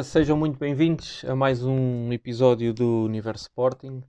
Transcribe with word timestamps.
Sejam 0.00 0.38
muito 0.38 0.58
bem-vindos 0.58 1.22
a 1.28 1.36
mais 1.36 1.62
um 1.62 2.10
episódio 2.12 2.72
do 2.72 3.04
Universo 3.04 3.42
Sporting. 3.44 4.02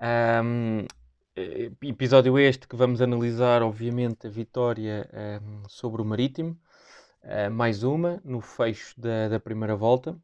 Eh, 0.00 1.70
episódio 1.82 2.38
este 2.38 2.66
que 2.66 2.74
vamos 2.74 3.02
analisar, 3.02 3.62
obviamente, 3.62 4.26
a 4.26 4.30
vitória 4.30 5.06
ahm, 5.12 5.62
sobre 5.68 6.00
o 6.00 6.04
Marítimo. 6.04 6.56
Ah, 7.22 7.50
mais 7.50 7.82
uma, 7.82 8.20
no 8.24 8.40
fecho 8.40 8.98
da, 8.98 9.28
da 9.28 9.38
primeira 9.38 9.76
volta. 9.76 10.16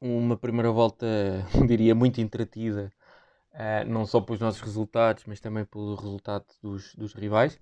Uma 0.00 0.36
primeira 0.36 0.70
volta, 0.70 1.06
diria, 1.66 1.94
muito 1.94 2.20
entretida, 2.20 2.92
ah, 3.54 3.84
não 3.86 4.04
só 4.04 4.20
pelos 4.20 4.40
nossos 4.40 4.60
resultados, 4.60 5.24
mas 5.26 5.40
também 5.40 5.64
pelo 5.64 5.94
resultado 5.94 6.44
dos, 6.62 6.94
dos 6.94 7.14
rivais 7.14 7.58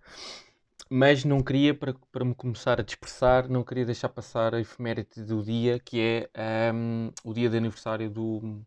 mas 0.93 1.25
não 1.25 1.43
queria, 1.43 1.75
para, 1.75 1.95
para 2.13 2.23
me 2.25 2.35
começar 2.35 2.79
a 2.79 2.83
dispersar, 2.83 3.49
não 3.49 3.65
queria 3.65 3.87
deixar 3.87 4.11
passar 4.11 4.55
a 4.55 4.61
efeméride 4.61 5.25
do 5.25 5.43
dia, 5.43 5.79
que 5.81 5.99
é 5.99 6.31
ahm, 6.71 7.11
o 7.25 7.33
dia 7.33 7.49
de 7.49 7.57
aniversário 7.57 8.11
do 8.11 8.63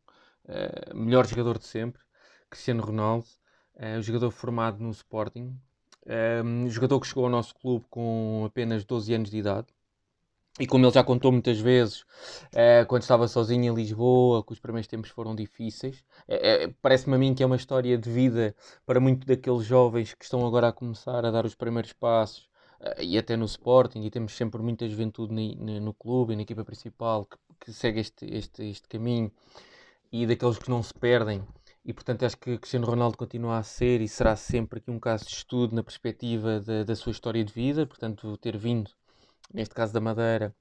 ah, 0.48 0.94
melhor 0.96 1.28
jogador 1.28 1.60
de 1.60 1.66
sempre, 1.66 2.02
Cristiano 2.50 2.82
Ronaldo, 2.84 3.28
o 4.00 4.02
jogador 4.02 4.32
formado 4.32 4.80
no 4.84 4.90
Sporting, 4.92 5.56
ahm, 6.08 6.68
jogador 6.70 7.00
que 7.00 7.08
chegou 7.08 7.26
ao 7.26 7.30
nosso 7.30 7.54
clube 7.56 7.86
com 7.92 8.44
apenas 8.48 8.84
12 8.86 9.14
anos 9.14 9.30
de 9.30 9.38
idade. 9.38 9.68
E 10.58 10.66
como 10.66 10.86
ele 10.86 10.94
já 10.94 11.04
contou 11.04 11.34
muitas 11.34 11.60
vezes, 11.60 12.06
eh, 12.54 12.86
quando 12.86 13.02
estava 13.02 13.28
sozinho 13.28 13.74
em 13.74 13.76
Lisboa, 13.76 14.42
que 14.44 14.54
os 14.54 14.60
primeiros 14.60 14.88
tempos 14.88 15.10
foram 15.10 15.36
difíceis, 15.36 16.02
eh, 16.30 16.64
eh, 16.64 16.74
parece-me 16.82 17.16
a 17.16 17.18
mim 17.18 17.34
que 17.36 17.44
é 17.44 17.46
uma 17.46 17.58
história 17.58 17.98
de 17.98 18.10
vida 18.10 18.56
para 18.86 19.02
muitos 19.02 19.26
daqueles 19.28 19.66
jovens 19.66 20.14
que 20.14 20.24
estão 20.24 20.46
agora 20.48 20.70
a 20.70 20.72
começar 20.72 21.26
a 21.26 21.32
dar 21.32 21.46
os 21.46 21.56
primeiros 21.56 21.92
passos, 21.94 22.50
e 23.00 23.18
até 23.18 23.36
no 23.36 23.46
Sporting, 23.46 24.02
e 24.04 24.10
temos 24.12 24.34
sempre 24.34 24.62
muita 24.62 24.88
juventude 24.88 25.34
ni- 25.34 25.56
no, 25.56 25.94
clube 25.94 26.34
e 26.34 26.36
na 26.36 26.44
equipa 26.44 26.64
principal 26.64 27.26
que, 27.26 27.38
que 27.60 27.74
segue 27.74 28.00
este, 28.00 28.26
este, 28.26 28.64
este 28.64 28.88
caminho, 28.88 29.32
e 30.12 30.26
daqueles 30.26 30.58
que 30.58 30.70
não 30.70 30.82
se 30.84 30.94
perdem. 30.94 31.44
E 31.84 31.94
portanto 31.94 32.24
acho 32.26 32.38
que 32.38 32.58
Cristiano 32.58 32.86
Ronaldo 32.88 33.18
continua 33.18 33.58
a 33.58 33.64
ser 33.64 34.02
e 34.02 34.08
será 34.08 34.36
sempre 34.36 34.80
aqui 34.80 34.92
um 34.92 35.00
caso 35.00 35.26
de 35.26 35.32
estudo 35.32 35.76
na 35.76 35.84
perspectiva 35.84 36.60
da, 36.60 36.84
da 36.84 36.96
sua 36.96 37.12
história 37.12 37.44
de 37.44 37.54
vida, 37.54 37.86
portanto 37.86 38.38
ter 38.38 38.58
vindo, 38.58 38.92
neste 39.54 39.74
caso 39.76 39.94
da 39.94 40.02
Madeira, 40.02 40.56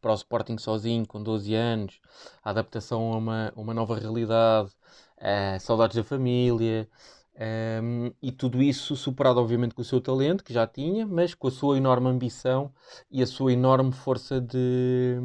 para 0.00 0.12
o 0.12 0.14
Sporting 0.14 0.58
sozinho, 0.58 1.06
com 1.06 1.22
12 1.22 1.54
anos, 1.54 2.00
a 2.42 2.50
adaptação 2.50 3.12
a 3.12 3.16
uma, 3.18 3.52
uma 3.56 3.74
nova 3.74 3.98
realidade, 3.98 4.70
eh, 5.18 5.58
saudades 5.60 5.96
da 5.96 6.04
família, 6.04 6.88
ehm, 7.34 8.12
e 8.22 8.32
tudo 8.32 8.62
isso 8.62 8.96
superado, 8.96 9.40
obviamente, 9.40 9.74
com 9.74 9.82
o 9.82 9.84
seu 9.84 10.00
talento, 10.00 10.44
que 10.44 10.52
já 10.52 10.66
tinha, 10.66 11.06
mas 11.06 11.34
com 11.34 11.48
a 11.48 11.50
sua 11.50 11.76
enorme 11.76 12.08
ambição 12.08 12.72
e 13.10 13.22
a 13.22 13.26
sua 13.26 13.52
enorme 13.52 13.92
força 13.92 14.40
de, 14.40 15.16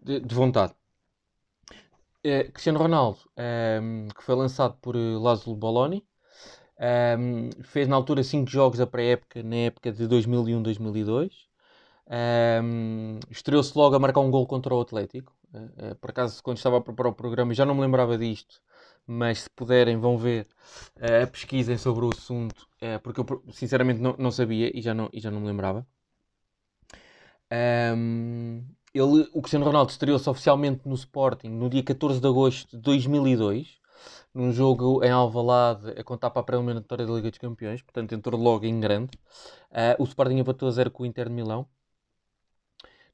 de, 0.00 0.20
de 0.20 0.34
vontade. 0.34 0.74
Eh, 2.22 2.44
Cristiano 2.52 2.78
Ronaldo, 2.78 3.18
ehm, 3.36 4.08
que 4.08 4.22
foi 4.22 4.34
lançado 4.34 4.76
por 4.80 4.94
eh, 4.96 4.98
Laszlo 5.18 5.54
Bologna, 5.56 6.02
ehm, 6.78 7.50
fez 7.62 7.88
na 7.88 7.96
altura 7.96 8.22
5 8.24 8.50
jogos 8.50 8.78
da 8.78 8.86
pré-época, 8.86 9.42
na 9.42 9.56
época 9.56 9.92
de 9.92 10.06
2001-2002. 10.08 11.49
Um, 12.10 13.20
Estreou-se 13.30 13.76
logo 13.78 13.94
a 13.94 13.98
marcar 13.98 14.20
um 14.20 14.30
gol 14.30 14.46
contra 14.46 14.74
o 14.74 14.80
Atlético. 14.80 15.32
Uh, 15.54 15.92
uh, 15.92 15.94
por 15.96 16.10
acaso, 16.10 16.42
quando 16.42 16.56
estava 16.56 16.78
a 16.78 16.80
preparar 16.80 17.12
o 17.12 17.14
programa, 17.14 17.54
já 17.54 17.64
não 17.64 17.74
me 17.74 17.80
lembrava 17.80 18.18
disto, 18.18 18.60
mas 19.06 19.42
se 19.42 19.50
puderem, 19.50 19.96
vão 19.96 20.18
ver, 20.18 20.48
uh, 20.96 21.30
pesquisem 21.30 21.78
sobre 21.78 22.04
o 22.04 22.10
assunto, 22.10 22.68
porque 23.02 23.20
eu 23.20 23.44
sinceramente 23.52 24.00
não, 24.00 24.16
não 24.18 24.30
sabia 24.30 24.76
e 24.76 24.80
já 24.82 24.94
não, 24.94 25.08
e 25.12 25.20
já 25.20 25.30
não 25.30 25.40
me 25.40 25.46
lembrava. 25.46 25.86
Um, 27.52 28.64
ele, 28.94 29.28
o 29.32 29.40
Cristiano 29.40 29.64
Ronaldo 29.64 29.90
estreou-se 29.90 30.28
oficialmente 30.28 30.88
no 30.88 30.94
Sporting 30.94 31.48
no 31.48 31.68
dia 31.68 31.82
14 31.82 32.20
de 32.20 32.26
agosto 32.26 32.76
de 32.76 32.82
2002, 32.82 33.78
num 34.34 34.52
jogo 34.52 35.04
em 35.04 35.10
Alvalade 35.10 35.90
a 35.98 36.04
contar 36.04 36.30
para 36.30 36.40
a 36.40 36.44
pré-eliminatória 36.44 37.06
da 37.06 37.12
Liga 37.12 37.30
dos 37.30 37.38
Campeões, 37.38 37.82
portanto 37.82 38.14
entrou 38.14 38.40
logo 38.40 38.64
em 38.64 38.80
grande. 38.80 39.10
Uh, 39.70 40.02
o 40.02 40.04
Sporting 40.04 40.38
empatou 40.38 40.68
a 40.68 40.72
zero 40.72 40.90
com 40.90 41.02
o 41.02 41.06
Inter 41.06 41.28
de 41.28 41.34
Milão. 41.34 41.68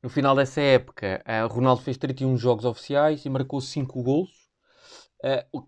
No 0.03 0.09
final 0.09 0.37
dessa 0.37 0.61
época, 0.61 1.23
uh, 1.27 1.53
Ronaldo 1.53 1.83
fez 1.83 1.97
31 1.97 2.37
jogos 2.37 2.65
oficiais 2.65 3.25
e 3.25 3.31
marcou 3.31 3.61
5 3.61 4.03
golos. 4.03 4.31
Uh, 5.23 5.67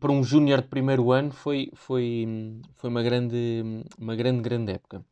para 0.00 0.12
um 0.12 0.22
júnior 0.22 0.62
de 0.62 0.68
primeiro 0.68 1.12
ano 1.12 1.32
foi, 1.32 1.70
foi, 1.74 2.26
foi 2.76 2.90
uma 2.90 3.02
grande, 3.02 3.84
uma 3.98 4.16
grande, 4.16 4.40
grande 4.40 4.72
época. 4.72 5.04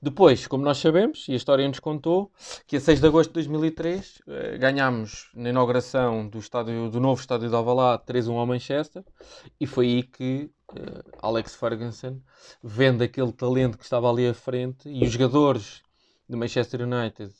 Depois, 0.00 0.46
como 0.46 0.62
nós 0.62 0.76
sabemos, 0.76 1.26
e 1.28 1.32
a 1.32 1.36
história 1.36 1.66
nos 1.66 1.80
contou, 1.80 2.30
que 2.66 2.76
a 2.76 2.80
6 2.80 3.00
de 3.00 3.06
agosto 3.06 3.30
de 3.30 3.34
2003 3.34 4.18
uh, 4.18 4.58
ganhámos 4.58 5.30
na 5.34 5.48
inauguração 5.48 6.28
do, 6.28 6.38
estádio, 6.38 6.90
do 6.90 7.00
novo 7.00 7.20
estádio 7.20 7.48
de 7.48 7.54
Alvalade 7.54 8.02
3-1 8.04 8.36
ao 8.36 8.46
Manchester 8.46 9.02
e 9.58 9.66
foi 9.66 9.86
aí 9.86 10.02
que 10.02 10.50
uh, 10.72 11.18
Alex 11.22 11.54
Ferguson, 11.54 12.20
vendo 12.62 13.02
aquele 13.02 13.32
talento 13.32 13.78
que 13.78 13.84
estava 13.84 14.10
ali 14.10 14.28
à 14.28 14.34
frente 14.34 14.88
e 14.88 15.02
os 15.02 15.10
jogadores 15.10 15.82
do 16.28 16.36
Manchester 16.36 16.82
United 16.82 17.32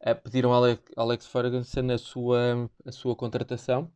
uh, 0.00 0.22
pediram 0.22 0.52
a 0.52 0.76
Alex 0.96 1.26
Ferguson 1.26 1.90
a 1.92 1.98
sua, 1.98 2.70
a 2.84 2.92
sua 2.92 3.16
contratação 3.16 3.90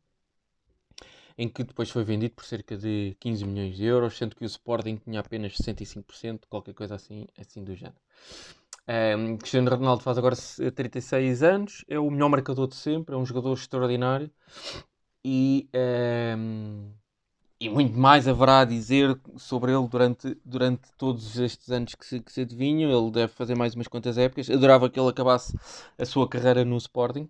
em 1.38 1.48
que 1.48 1.62
depois 1.62 1.90
foi 1.90 2.02
vendido 2.02 2.34
por 2.34 2.44
cerca 2.44 2.76
de 2.76 3.16
15 3.20 3.44
milhões 3.44 3.76
de 3.76 3.84
euros, 3.84 4.16
sendo 4.16 4.34
que 4.34 4.44
o 4.44 4.46
Sporting 4.46 4.96
tinha 4.96 5.20
apenas 5.20 5.52
65%, 5.52 6.46
qualquer 6.48 6.74
coisa 6.74 6.94
assim, 6.94 7.26
assim 7.38 7.62
do 7.62 7.74
género. 7.74 8.00
Um, 8.88 9.36
Cristiano 9.36 9.68
Ronaldo 9.68 10.02
faz 10.02 10.16
agora 10.16 10.34
36 10.34 11.42
anos, 11.42 11.84
é 11.88 11.98
o 11.98 12.10
melhor 12.10 12.30
marcador 12.30 12.68
de 12.68 12.76
sempre, 12.76 13.14
é 13.14 13.18
um 13.18 13.26
jogador 13.26 13.52
extraordinário 13.52 14.30
e, 15.24 15.68
um, 16.38 16.92
e 17.59 17.69
muito 17.69 17.99
mais 17.99 18.28
haverá 18.28 18.61
a 18.61 18.65
dizer 18.65 19.19
sobre 19.37 19.72
ele 19.72 19.89
durante, 19.89 20.37
durante 20.44 20.93
todos 20.99 21.39
estes 21.39 21.71
anos 21.71 21.94
que 21.94 22.05
se, 22.05 22.21
que 22.21 22.33
se 22.33 22.43
adivinham. 22.43 22.91
Ele 22.91 23.11
deve 23.11 23.33
fazer 23.33 23.55
mais 23.55 23.75
umas 23.75 23.89
quantas 23.89 24.19
épocas. 24.19 24.50
Adorava 24.50 24.91
que 24.91 25.00
ele 25.00 25.09
acabasse 25.09 25.56
a 25.99 26.05
sua 26.05 26.28
carreira 26.28 26.65
no 26.65 26.77
Sporting. 26.77 27.28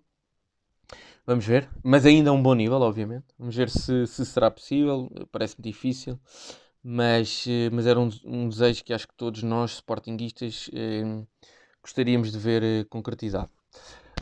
Vamos 1.25 1.45
ver, 1.45 1.69
mas 1.83 2.05
ainda 2.05 2.29
a 2.29 2.33
um 2.33 2.41
bom 2.41 2.53
nível, 2.53 2.81
obviamente. 2.81 3.25
Vamos 3.37 3.55
ver 3.55 3.69
se, 3.69 4.07
se 4.07 4.25
será 4.25 4.49
possível. 4.49 5.09
Parece-me 5.31 5.63
difícil, 5.63 6.17
mas, 6.81 7.45
mas 7.71 7.85
era 7.85 7.99
um, 7.99 8.09
um, 8.23 8.47
desejo 8.47 8.83
que 8.83 8.93
acho 8.93 9.07
que 9.07 9.13
todos 9.13 9.43
nós, 9.43 9.71
sportinguistas, 9.71 10.69
eh, 10.73 11.25
gostaríamos 11.81 12.31
de 12.31 12.39
ver 12.39 12.63
eh, 12.63 12.85
concretizado. 12.89 13.49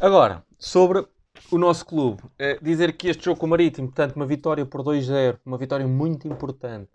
Agora, 0.02 0.44
sobre 0.58 1.08
o 1.52 1.58
nosso 1.58 1.86
clube, 1.86 2.24
eh, 2.40 2.58
dizer 2.62 2.96
que 2.98 3.08
este 3.08 3.26
jogo 3.26 3.40
com 3.40 3.46
o 3.46 3.50
Marítimo, 3.50 3.88
portanto, 3.88 4.16
uma 4.16 4.26
vitória 4.26 4.66
por 4.66 4.84
2-0, 4.84 5.40
uma 5.46 5.58
vitória 5.58 5.88
muito 5.88 6.28
importante. 6.28 6.92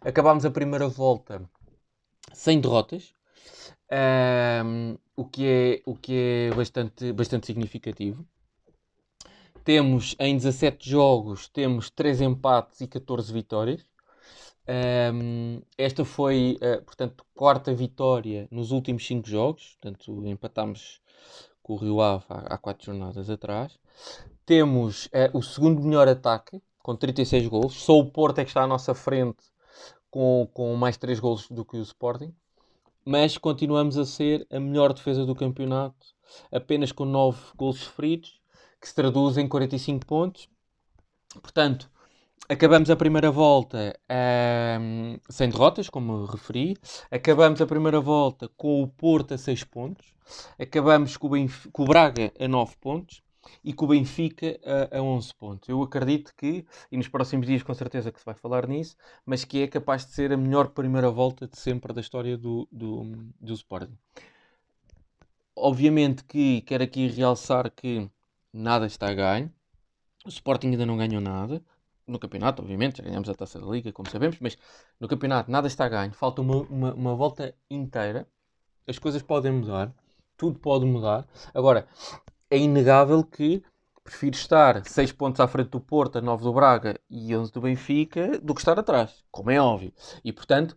Acabámos 0.00 0.44
a 0.44 0.50
primeira 0.50 0.88
volta 0.88 1.42
sem 2.32 2.60
derrotas, 2.60 3.12
ehm, 3.90 4.96
o 5.16 5.24
que 5.24 5.46
é, 5.46 5.82
o 5.84 5.94
que 5.96 6.50
é 6.50 6.54
bastante, 6.54 7.12
bastante 7.12 7.46
significativo. 7.46 8.24
Temos 9.64 10.16
em 10.18 10.36
17 10.36 10.88
jogos, 10.88 11.48
temos 11.48 11.90
3 11.90 12.20
empates 12.22 12.80
e 12.80 12.86
14 12.86 13.32
vitórias. 13.32 13.84
Um, 15.12 15.62
esta 15.76 16.04
foi, 16.04 16.56
uh, 16.62 16.82
portanto, 16.84 17.24
quarta 17.34 17.74
vitória 17.74 18.46
nos 18.50 18.70
últimos 18.70 19.06
5 19.06 19.28
jogos. 19.28 19.76
Portanto, 19.80 20.26
empatámos 20.26 21.00
com 21.70 21.74
o 21.74 21.76
Rio 21.76 22.00
Ave 22.00 22.24
há 22.28 22.58
4 22.58 22.84
jornadas 22.84 23.30
atrás. 23.30 23.78
Temos 24.44 25.06
uh, 25.06 25.38
o 25.38 25.40
segundo 25.40 25.80
melhor 25.80 26.08
ataque, 26.08 26.60
com 26.82 26.96
36 26.96 27.46
golos. 27.46 27.74
Só 27.74 27.96
o 27.96 28.10
Porto 28.10 28.40
é 28.40 28.44
que 28.44 28.50
está 28.50 28.64
à 28.64 28.66
nossa 28.66 28.92
frente 28.92 29.44
com, 30.10 30.48
com 30.52 30.74
mais 30.74 30.96
3 30.96 31.20
golos 31.20 31.46
do 31.48 31.64
que 31.64 31.76
o 31.76 31.82
Sporting. 31.82 32.34
Mas 33.04 33.38
continuamos 33.38 33.96
a 33.96 34.04
ser 34.04 34.44
a 34.50 34.58
melhor 34.58 34.92
defesa 34.92 35.24
do 35.24 35.32
campeonato, 35.32 36.08
apenas 36.52 36.90
com 36.90 37.04
9 37.04 37.38
golos 37.56 37.78
sofridos 37.78 38.40
que 38.80 38.88
se 38.88 38.94
traduz 38.94 39.38
em 39.38 39.46
45 39.46 40.04
pontos. 40.04 40.48
Portanto, 41.40 41.88
acabamos 42.48 42.90
a 42.90 42.96
primeira 42.96 43.30
volta 43.30 43.98
um, 44.80 45.18
sem 45.28 45.48
derrotas, 45.48 45.88
como 45.88 46.24
referi. 46.26 46.76
Acabamos 47.10 47.60
a 47.60 47.66
primeira 47.66 48.00
volta 48.00 48.48
com 48.56 48.82
o 48.82 48.88
Porto 48.88 49.34
a 49.34 49.38
6 49.38 49.64
pontos. 49.64 50.14
Acabamos 50.58 51.16
com 51.16 51.28
o, 51.28 51.70
com 51.72 51.82
o 51.82 51.86
Braga 51.86 52.32
a 52.38 52.48
9 52.48 52.76
pontos 52.80 53.22
e 53.64 53.72
com 53.72 53.84
o 53.84 53.88
Benfica 53.88 54.58
a, 54.92 54.98
a 54.98 55.02
11 55.02 55.34
pontos. 55.34 55.68
Eu 55.68 55.82
acredito 55.82 56.32
que, 56.36 56.64
e 56.90 56.96
nos 56.96 57.08
próximos 57.08 57.46
dias 57.46 57.62
com 57.62 57.74
certeza 57.74 58.12
que 58.12 58.18
se 58.18 58.26
vai 58.26 58.34
falar 58.34 58.66
nisso, 58.66 58.96
mas 59.24 59.44
que 59.44 59.62
é 59.62 59.68
capaz 59.68 60.06
de 60.06 60.12
ser 60.12 60.32
a 60.32 60.36
melhor 60.36 60.68
primeira 60.68 61.10
volta 61.10 61.46
de 61.46 61.58
sempre 61.58 61.92
da 61.92 62.00
história 62.00 62.36
do, 62.36 62.68
do, 62.70 63.02
do 63.40 63.54
Sporting. 63.54 63.96
Obviamente 65.56 66.24
que 66.24 66.62
quero 66.62 66.84
aqui 66.84 67.06
realçar 67.08 67.70
que 67.70 68.08
nada 68.52 68.86
está 68.86 69.08
a 69.08 69.14
ganho. 69.14 69.52
O 70.24 70.28
Sporting 70.28 70.68
ainda 70.68 70.86
não 70.86 70.96
ganhou 70.96 71.20
nada. 71.20 71.62
No 72.10 72.18
campeonato, 72.18 72.60
obviamente, 72.60 72.98
já 72.98 73.04
ganhamos 73.04 73.28
a 73.28 73.34
taça 73.34 73.60
da 73.60 73.66
Liga, 73.66 73.92
como 73.92 74.10
sabemos, 74.10 74.38
mas 74.40 74.58
no 74.98 75.06
campeonato 75.06 75.50
nada 75.50 75.68
está 75.68 75.88
ganho. 75.88 76.12
Falta 76.12 76.42
uma, 76.42 76.62
uma, 76.62 76.94
uma 76.94 77.14
volta 77.14 77.54
inteira. 77.70 78.26
As 78.86 78.98
coisas 78.98 79.22
podem 79.22 79.52
mudar. 79.52 79.94
Tudo 80.36 80.58
pode 80.58 80.84
mudar. 80.84 81.26
Agora, 81.54 81.86
é 82.50 82.58
inegável 82.58 83.22
que 83.22 83.62
prefiro 84.02 84.34
estar 84.34 84.84
6 84.84 85.12
pontos 85.12 85.40
à 85.40 85.46
frente 85.46 85.70
do 85.70 85.80
Porto, 85.80 86.18
a 86.18 86.20
9 86.20 86.42
do 86.42 86.52
Braga 86.52 86.98
e 87.08 87.36
11 87.36 87.52
do 87.52 87.60
Benfica, 87.60 88.40
do 88.40 88.54
que 88.54 88.60
estar 88.60 88.76
atrás, 88.76 89.22
como 89.30 89.50
é 89.50 89.60
óbvio. 89.60 89.92
E 90.24 90.32
portanto, 90.32 90.76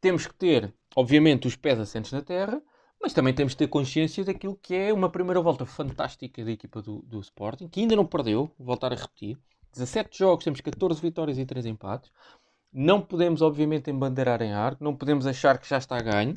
temos 0.00 0.26
que 0.26 0.34
ter, 0.34 0.74
obviamente, 0.96 1.46
os 1.46 1.54
pés 1.54 1.78
assentes 1.78 2.10
na 2.10 2.22
terra, 2.22 2.60
mas 3.00 3.12
também 3.12 3.32
temos 3.32 3.54
que 3.54 3.58
ter 3.58 3.68
consciência 3.68 4.24
daquilo 4.24 4.56
que 4.56 4.74
é 4.74 4.92
uma 4.92 5.08
primeira 5.08 5.40
volta 5.40 5.64
fantástica 5.64 6.44
da 6.44 6.50
equipa 6.50 6.82
do, 6.82 7.02
do 7.02 7.20
Sporting, 7.20 7.68
que 7.68 7.80
ainda 7.80 7.94
não 7.94 8.04
perdeu, 8.04 8.50
voltar 8.58 8.92
a 8.92 8.96
repetir. 8.96 9.38
17 9.72 10.18
jogos, 10.18 10.44
temos 10.44 10.60
14 10.60 11.00
vitórias 11.00 11.38
e 11.38 11.44
3 11.44 11.66
empates. 11.66 12.10
Não 12.72 13.00
podemos, 13.00 13.42
obviamente, 13.42 13.90
embandeirar 13.90 14.40
em 14.42 14.52
arco, 14.52 14.82
não 14.82 14.96
podemos 14.96 15.26
achar 15.26 15.58
que 15.58 15.68
já 15.68 15.78
está 15.78 16.00
ganho. 16.00 16.34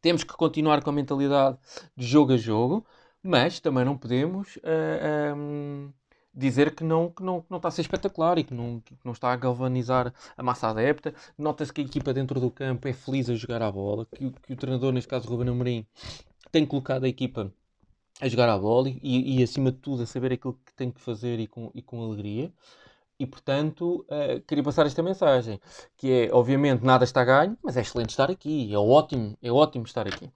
Temos 0.00 0.24
que 0.24 0.32
continuar 0.34 0.82
com 0.82 0.90
a 0.90 0.92
mentalidade 0.92 1.58
de 1.96 2.06
jogo 2.06 2.32
a 2.32 2.36
jogo, 2.36 2.86
mas 3.22 3.60
também 3.60 3.84
não 3.84 3.98
podemos 3.98 4.56
uh, 4.56 4.60
eh, 4.64 5.34
um, 5.34 5.84
ehm, 5.84 5.92
dizer 6.32 6.74
que 6.74 6.82
não, 6.82 7.10
que, 7.10 7.22
não, 7.22 7.42
que 7.42 7.50
não 7.50 7.58
está 7.58 7.68
a 7.68 7.70
ser 7.70 7.82
espetacular 7.82 8.38
e 8.38 8.44
que 8.44 8.54
não, 8.54 8.80
que 8.80 8.96
não 9.04 9.12
está 9.12 9.30
a 9.30 9.36
galvanizar 9.36 10.14
a 10.36 10.42
massa 10.42 10.68
adepta. 10.68 11.14
Nota-se 11.36 11.72
que 11.72 11.82
a 11.82 11.84
equipa 11.84 12.14
dentro 12.14 12.40
do 12.40 12.50
campo 12.50 12.88
é 12.88 12.94
feliz 12.94 13.28
a 13.28 13.34
jogar 13.34 13.60
a 13.60 13.70
bola, 13.70 14.06
que, 14.06 14.30
que 14.30 14.52
o 14.54 14.56
treinador, 14.56 14.92
neste 14.92 15.08
caso 15.08 15.28
Ruben 15.28 15.50
Amorim, 15.50 15.86
tem 16.50 16.64
colocado 16.64 17.04
a 17.04 17.08
equipa 17.08 17.52
a 18.20 18.28
jogar 18.28 18.48
a 18.48 18.58
bola 18.58 18.88
e, 18.88 19.38
e, 19.38 19.42
acima 19.42 19.72
de 19.72 19.78
tudo 19.78 20.02
a 20.02 20.06
saber 20.06 20.32
aquilo 20.32 20.58
que 20.64 20.74
tem 20.74 20.90
que 20.90 21.00
fazer 21.00 21.40
e 21.40 21.46
com, 21.46 21.70
e 21.74 21.80
com 21.80 22.02
alegria. 22.02 22.52
E 23.18 23.26
portanto, 23.26 24.04
uh, 24.08 24.40
queria 24.46 24.64
passar 24.64 24.86
esta 24.86 25.02
mensagem, 25.02 25.60
que 25.96 26.10
é, 26.10 26.32
obviamente, 26.32 26.82
nada 26.82 27.04
está 27.04 27.22
ganho, 27.24 27.56
mas 27.62 27.76
é 27.76 27.82
excelente 27.82 28.10
estar 28.10 28.30
aqui, 28.30 28.72
é 28.72 28.78
ótimo, 28.78 29.36
é 29.42 29.52
ótimo 29.52 29.84
estar 29.84 30.06
aqui. 30.06 30.30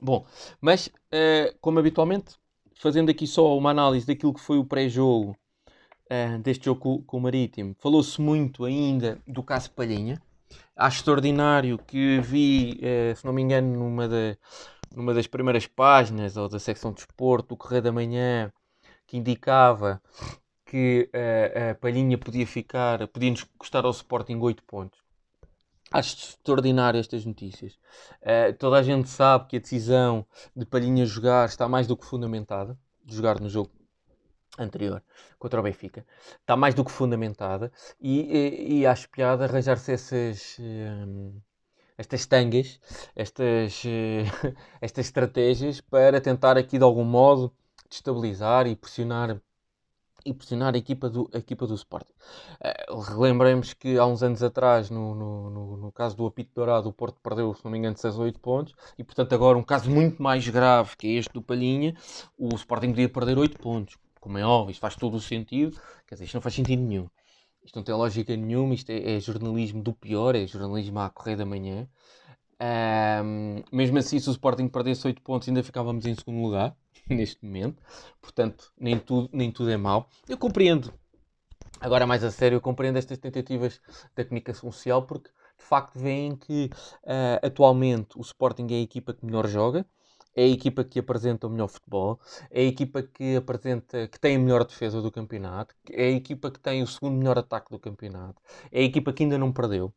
Bom, 0.00 0.24
mas 0.60 0.86
uh, 0.86 1.56
como 1.60 1.78
habitualmente, 1.78 2.36
fazendo 2.74 3.10
aqui 3.10 3.26
só 3.26 3.56
uma 3.56 3.70
análise 3.70 4.06
daquilo 4.06 4.34
que 4.34 4.40
foi 4.40 4.58
o 4.58 4.64
pré-jogo 4.64 5.36
uh, 6.10 6.38
deste 6.40 6.66
jogo 6.66 6.80
com, 6.80 7.02
com 7.02 7.16
o 7.16 7.20
Marítimo, 7.20 7.74
falou-se 7.78 8.20
muito 8.20 8.64
ainda 8.64 9.18
do 9.26 9.42
caso 9.42 9.70
Palhinha. 9.72 10.22
Acho 10.76 10.98
extraordinário 10.98 11.78
que 11.78 12.20
vi, 12.20 12.78
se 13.16 13.24
não 13.24 13.32
me 13.32 13.42
engano, 13.42 13.78
numa, 13.78 14.06
de, 14.06 14.38
numa 14.94 15.14
das 15.14 15.26
primeiras 15.26 15.66
páginas 15.66 16.36
ou 16.36 16.48
da 16.48 16.58
secção 16.58 16.92
de 16.92 17.00
esporte 17.00 17.48
do 17.48 17.56
Correio 17.56 17.82
da 17.82 17.92
Manhã, 17.92 18.52
que 19.06 19.16
indicava 19.16 20.02
que 20.64 21.08
a 21.70 21.74
Palhinha 21.76 22.18
podia 22.18 22.46
ficar, 22.46 23.06
podia-nos 23.08 23.44
custar 23.56 23.84
ao 23.84 23.92
Sporting 23.92 24.36
8 24.36 24.64
pontos. 24.64 25.06
Acho 25.92 26.16
extraordinário 26.16 26.98
estas 26.98 27.24
notícias. 27.24 27.74
Uh, 28.20 28.52
toda 28.58 28.78
a 28.78 28.82
gente 28.82 29.08
sabe 29.08 29.46
que 29.46 29.56
a 29.56 29.60
decisão 29.60 30.26
de 30.54 30.66
Palhinha 30.66 31.06
jogar 31.06 31.46
está 31.46 31.68
mais 31.68 31.86
do 31.86 31.96
que 31.96 32.04
fundamentada, 32.04 32.76
de 33.04 33.14
jogar 33.14 33.40
no 33.40 33.48
jogo 33.48 33.70
anterior 34.58 35.02
contra 35.38 35.60
o 35.60 35.62
Benfica, 35.62 36.04
está 36.40 36.56
mais 36.56 36.74
do 36.74 36.84
que 36.84 36.90
fundamentada 36.90 37.70
e, 38.00 38.20
e, 38.20 38.78
e 38.80 38.86
acho 38.86 39.08
piada 39.10 39.44
arranjar-se 39.44 39.92
essas. 39.92 40.56
Estas 41.98 42.26
tangas, 42.26 42.78
estas, 43.14 43.84
uh, 43.84 44.56
estas 44.80 45.06
estratégias 45.06 45.80
para 45.80 46.20
tentar 46.20 46.56
aqui 46.56 46.78
de 46.78 46.84
algum 46.84 47.04
modo 47.04 47.52
destabilizar 47.88 48.66
e 48.66 48.76
pressionar 48.76 49.40
e 50.24 50.34
pressionar 50.34 50.74
a 50.74 50.78
equipa 50.78 51.08
do, 51.08 51.30
a 51.32 51.38
equipa 51.38 51.66
do 51.68 51.74
Sporting. 51.76 52.12
Uh, 52.90 52.98
relembremos 52.98 53.72
que 53.72 53.96
há 53.96 54.04
uns 54.04 54.24
anos 54.24 54.42
atrás, 54.42 54.90
no, 54.90 55.14
no, 55.14 55.50
no, 55.50 55.76
no, 55.76 55.92
caso 55.92 56.16
do 56.16 56.26
apito 56.26 56.50
dourado, 56.52 56.88
o 56.88 56.92
Porto 56.92 57.20
perdeu, 57.22 57.54
se 57.54 57.64
não 57.64 57.70
me 57.70 57.78
engano, 57.78 57.96
6 57.96 58.18
ou 58.18 58.24
8 58.24 58.40
pontos, 58.40 58.74
e 58.98 59.04
portanto 59.04 59.32
agora 59.34 59.56
um 59.56 59.62
caso 59.62 59.88
muito 59.88 60.20
mais 60.20 60.46
grave, 60.48 60.96
que 60.96 61.06
é 61.06 61.10
este 61.12 61.32
do 61.32 61.40
Palhinha, 61.40 61.94
o 62.36 62.52
Sporting 62.56 62.88
podia 62.88 63.08
perder 63.08 63.38
8 63.38 63.58
pontos. 63.60 63.96
Como 64.20 64.36
é 64.36 64.44
óbvio, 64.44 64.72
isto 64.72 64.80
faz 64.80 64.96
todo 64.96 65.16
o 65.16 65.20
sentido, 65.20 65.80
quer 66.08 66.16
dizer, 66.16 66.24
isto 66.24 66.34
não 66.34 66.42
faz 66.42 66.56
sentido 66.56 66.82
nenhum. 66.82 67.08
Isto 67.66 67.76
não 67.76 67.82
tem 67.82 67.94
lógica 67.94 68.34
nenhuma, 68.34 68.72
isto 68.74 68.90
é, 68.90 69.16
é 69.16 69.20
jornalismo 69.20 69.82
do 69.82 69.92
pior, 69.92 70.34
é 70.34 70.46
jornalismo 70.46 70.98
à 71.00 71.10
correia 71.10 71.36
da 71.36 71.44
manhã. 71.44 71.86
Um, 73.22 73.62
mesmo 73.70 73.98
assim, 73.98 74.18
se 74.18 74.30
o 74.30 74.32
Sporting 74.32 74.68
perdesse 74.68 75.06
8 75.06 75.20
pontos, 75.20 75.46
ainda 75.48 75.62
ficávamos 75.62 76.06
em 76.06 76.14
segundo 76.14 76.40
lugar. 76.40 76.74
neste 77.08 77.44
momento. 77.44 77.82
Portanto, 78.20 78.72
nem 78.78 78.98
tudo, 78.98 79.28
nem 79.32 79.50
tudo 79.50 79.70
é 79.70 79.76
mau. 79.76 80.08
Eu 80.28 80.36
compreendo, 80.36 80.92
agora 81.80 82.06
mais 82.06 82.24
a 82.24 82.30
sério, 82.30 82.56
eu 82.56 82.60
compreendo 82.60 82.96
estas 82.96 83.18
tentativas 83.18 83.80
da 84.14 84.24
comunicação 84.24 84.70
social 84.72 85.02
porque 85.02 85.30
de 85.58 85.64
facto 85.64 85.98
veem 85.98 86.36
que 86.36 86.70
uh, 87.04 87.46
atualmente 87.46 88.18
o 88.18 88.20
Sporting 88.20 88.66
é 88.70 88.74
a 88.74 88.80
equipa 88.80 89.14
que 89.14 89.24
melhor 89.24 89.46
joga, 89.46 89.86
é 90.36 90.42
a 90.44 90.46
equipa 90.46 90.84
que 90.84 90.98
apresenta 90.98 91.46
o 91.46 91.50
melhor 91.50 91.68
futebol, 91.68 92.20
é 92.50 92.60
a 92.60 92.64
equipa 92.64 93.02
que 93.02 93.36
apresenta, 93.36 94.06
que 94.06 94.20
tem 94.20 94.36
a 94.36 94.38
melhor 94.38 94.64
defesa 94.64 95.00
do 95.00 95.10
campeonato, 95.10 95.74
é 95.90 96.04
a 96.04 96.10
equipa 96.10 96.50
que 96.50 96.60
tem 96.60 96.82
o 96.82 96.86
segundo 96.86 97.16
melhor 97.16 97.38
ataque 97.38 97.70
do 97.70 97.78
campeonato, 97.78 98.40
é 98.70 98.80
a 98.80 98.82
equipa 98.82 99.12
que 99.12 99.22
ainda 99.22 99.38
não 99.38 99.50
perdeu. 99.52 99.92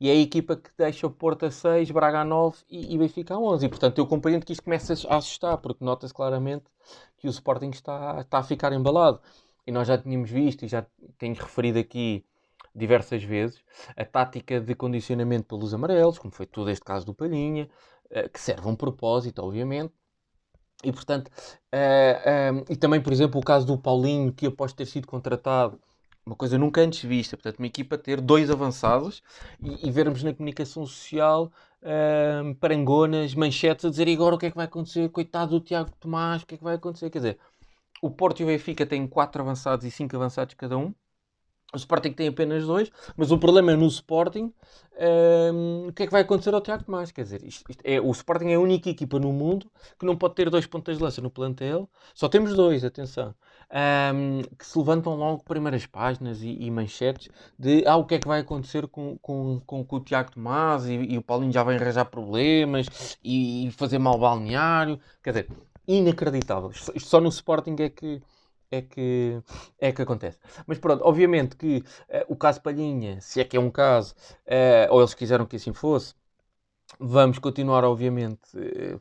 E 0.00 0.08
é 0.08 0.12
a 0.12 0.16
equipa 0.16 0.56
que 0.56 0.70
deixa 0.78 1.06
o 1.06 1.10
Porto 1.10 1.44
a 1.44 1.50
6, 1.50 1.90
Braga 1.90 2.20
a 2.20 2.24
9 2.24 2.56
e, 2.70 2.94
e 2.94 2.98
Benfica 2.98 3.34
a 3.34 3.38
11. 3.38 3.66
E 3.66 3.68
portanto 3.68 3.98
eu 3.98 4.06
compreendo 4.06 4.46
que 4.46 4.52
isto 4.52 4.62
começa 4.62 4.94
a 5.08 5.16
assustar, 5.16 5.58
porque 5.58 5.84
nota-se 5.84 6.14
claramente 6.14 6.64
que 7.18 7.26
o 7.26 7.30
Sporting 7.30 7.70
está, 7.70 8.20
está 8.20 8.38
a 8.38 8.42
ficar 8.42 8.72
embalado. 8.72 9.20
E 9.66 9.72
nós 9.72 9.86
já 9.86 9.98
tínhamos 9.98 10.30
visto, 10.30 10.64
e 10.64 10.68
já 10.68 10.86
tenho 11.18 11.34
referido 11.34 11.78
aqui 11.78 12.24
diversas 12.74 13.22
vezes, 13.22 13.62
a 13.96 14.04
tática 14.04 14.60
de 14.60 14.74
condicionamento 14.74 15.46
pelos 15.48 15.74
amarelos, 15.74 16.18
como 16.18 16.32
foi 16.32 16.46
todo 16.46 16.70
este 16.70 16.84
caso 16.84 17.04
do 17.04 17.14
Palhinha, 17.14 17.68
que 18.32 18.40
serve 18.40 18.66
um 18.68 18.74
propósito, 18.76 19.40
obviamente. 19.40 19.92
E 20.84 20.92
portanto, 20.92 21.28
uh, 21.28 22.60
uh, 22.60 22.64
e 22.68 22.76
também, 22.76 23.00
por 23.00 23.12
exemplo, 23.12 23.40
o 23.40 23.44
caso 23.44 23.66
do 23.66 23.76
Paulinho, 23.76 24.32
que 24.32 24.46
após 24.46 24.72
ter 24.72 24.86
sido 24.86 25.06
contratado 25.08 25.80
uma 26.24 26.36
coisa 26.36 26.58
nunca 26.58 26.80
antes 26.82 27.02
vista. 27.02 27.36
Portanto, 27.36 27.58
uma 27.58 27.66
equipa 27.66 27.98
ter 27.98 28.20
dois 28.20 28.50
avançados 28.50 29.22
e, 29.60 29.88
e 29.88 29.90
vermos 29.90 30.22
na 30.22 30.32
comunicação 30.32 30.86
social 30.86 31.50
uh, 31.82 32.54
parangonas, 32.56 33.34
manchetes 33.34 33.84
a 33.84 33.90
dizer 33.90 34.08
agora 34.08 34.34
o 34.34 34.38
que 34.38 34.46
é 34.46 34.50
que 34.50 34.56
vai 34.56 34.66
acontecer, 34.66 35.08
coitado 35.08 35.58
do 35.58 35.64
Tiago 35.64 35.90
Tomás, 35.98 36.42
o 36.42 36.46
que 36.46 36.54
é 36.54 36.58
que 36.58 36.64
vai 36.64 36.76
acontecer. 36.76 37.10
Quer 37.10 37.18
dizer, 37.18 37.38
o 38.02 38.10
Porto 38.10 38.40
e 38.40 38.44
o 38.44 38.46
Benfica 38.46 38.86
têm 38.86 39.06
quatro 39.06 39.42
avançados 39.42 39.84
e 39.84 39.90
cinco 39.90 40.14
avançados 40.16 40.54
cada 40.54 40.76
um. 40.76 40.94
O 41.72 41.76
Sporting 41.76 42.12
tem 42.12 42.28
apenas 42.28 42.66
dois, 42.66 42.90
mas 43.16 43.30
o 43.30 43.38
problema 43.38 43.72
é 43.72 43.76
no 43.76 43.86
Sporting. 43.86 44.52
Um, 45.00 45.88
o 45.88 45.92
que 45.92 46.02
é 46.02 46.06
que 46.06 46.12
vai 46.12 46.22
acontecer 46.22 46.52
ao 46.54 46.60
Tiago 46.60 46.84
Tomás? 46.84 47.12
Quer 47.12 47.22
dizer, 47.22 47.44
isto, 47.44 47.70
isto 47.70 47.82
é, 47.84 48.00
o 48.00 48.10
Sporting 48.10 48.48
é 48.48 48.54
a 48.54 48.60
única 48.60 48.88
equipa 48.88 49.18
no 49.18 49.32
mundo 49.32 49.70
que 49.98 50.06
não 50.06 50.16
pode 50.16 50.34
ter 50.34 50.50
dois 50.50 50.66
pontas 50.66 50.96
de 50.96 51.02
lança 51.02 51.20
no 51.20 51.30
plantel. 51.30 51.88
Só 52.14 52.28
temos 52.28 52.54
dois, 52.54 52.84
atenção 52.84 53.34
um, 53.70 54.42
que 54.56 54.66
se 54.66 54.78
levantam 54.78 55.14
logo 55.14 55.44
primeiras 55.44 55.86
páginas 55.86 56.42
e, 56.42 56.56
e, 56.60 56.70
manchetes 56.70 57.28
de 57.58 57.84
ah, 57.86 57.96
o 57.96 58.04
que 58.04 58.14
é 58.14 58.18
que 58.18 58.26
vai 58.26 58.40
acontecer 58.40 58.86
com, 58.88 59.18
com, 59.18 59.60
com, 59.66 59.84
com 59.84 59.96
o 59.96 60.00
Tiago 60.00 60.32
Tomás 60.32 60.86
e, 60.86 60.94
e, 60.94 61.18
o 61.18 61.22
Paulinho 61.22 61.52
já 61.52 61.62
vai 61.62 61.76
arranjar 61.76 62.06
problemas 62.06 63.18
e, 63.22 63.70
fazer 63.76 63.98
mal 63.98 64.18
balneário. 64.18 64.98
Quer 65.22 65.30
dizer, 65.30 65.48
inacreditável. 65.86 66.70
Isto 66.70 67.00
só 67.00 67.20
no 67.20 67.28
Sporting 67.28 67.76
é 67.78 67.88
que 67.90 68.22
é 68.70 68.82
que, 68.82 69.40
é 69.78 69.92
que 69.92 70.02
acontece. 70.02 70.38
Mas 70.66 70.78
pronto, 70.78 71.02
obviamente 71.04 71.56
que 71.56 71.78
uh, 71.78 72.24
o 72.28 72.36
caso 72.36 72.60
Palhinha, 72.62 73.20
se 73.20 73.40
é 73.40 73.44
que 73.44 73.56
é 73.56 73.60
um 73.60 73.70
caso, 73.70 74.14
uh, 74.46 74.92
ou 74.92 75.00
eles 75.00 75.14
quiseram 75.14 75.46
que 75.46 75.56
assim 75.56 75.72
fosse, 75.72 76.14
Vamos 76.98 77.38
continuar, 77.38 77.84
obviamente, 77.84 78.40
eh, 78.56 78.98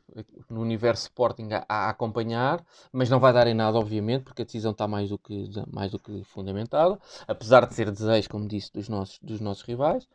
no 0.49 0.61
universo 0.61 1.03
Sporting 1.03 1.49
a, 1.53 1.65
a, 1.69 1.89
acompanhar, 1.89 2.63
mas 2.91 3.09
não 3.09 3.19
vai 3.19 3.31
dar 3.33 3.47
em 3.47 3.53
nada, 3.53 3.77
obviamente, 3.77 4.23
porque 4.23 4.41
a 4.41 4.45
decisão 4.45 4.71
está 4.71 4.87
mais 4.87 5.09
do 5.09 5.17
que, 5.17 5.49
mais 5.71 5.91
do 5.91 5.97
que 5.99 6.23
fundamentada, 6.25 6.99
apesar 7.27 7.65
de 7.65 7.73
ser 7.73 7.89
desejo, 7.89 8.29
como 8.29 8.47
disse, 8.47 8.71
dos 8.73 8.89
nossos, 8.89 9.19
dos 9.19 9.39
nossos 9.39 9.63
rivais, 9.63 10.07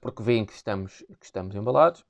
porque 0.00 0.22
veem 0.22 0.46
que 0.46 0.52
estamos, 0.52 1.04
que 1.20 1.26
estamos 1.26 1.54
embalados. 1.56 2.04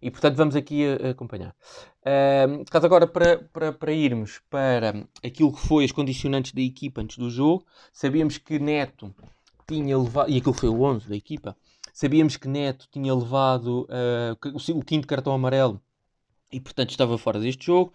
E 0.00 0.10
portanto 0.10 0.36
vamos 0.36 0.56
aqui 0.56 0.84
acompanhar. 1.10 1.54
Uh, 2.00 2.64
caso 2.70 2.86
agora 2.86 3.06
para, 3.06 3.38
para, 3.38 3.72
para 3.72 3.92
irmos 3.92 4.40
para 4.50 5.06
aquilo 5.24 5.52
que 5.52 5.60
foi 5.60 5.84
as 5.84 5.92
condicionantes 5.92 6.52
da 6.52 6.60
equipa 6.60 7.00
antes 7.00 7.18
do 7.18 7.30
jogo, 7.30 7.64
sabíamos 7.92 8.38
que 8.38 8.58
Neto 8.58 9.14
tinha 9.66 9.96
levado, 9.96 10.30
e 10.30 10.38
aquilo 10.38 10.54
foi 10.54 10.68
o 10.68 10.82
11 10.82 11.08
da 11.08 11.16
equipa, 11.16 11.56
Sabíamos 11.92 12.38
que 12.38 12.48
Neto 12.48 12.88
tinha 12.90 13.14
levado 13.14 13.86
uh, 13.90 14.78
o 14.78 14.84
quinto 14.84 15.06
cartão 15.06 15.34
amarelo 15.34 15.80
e, 16.50 16.58
portanto, 16.58 16.90
estava 16.90 17.18
fora 17.18 17.38
deste 17.38 17.66
jogo. 17.66 17.92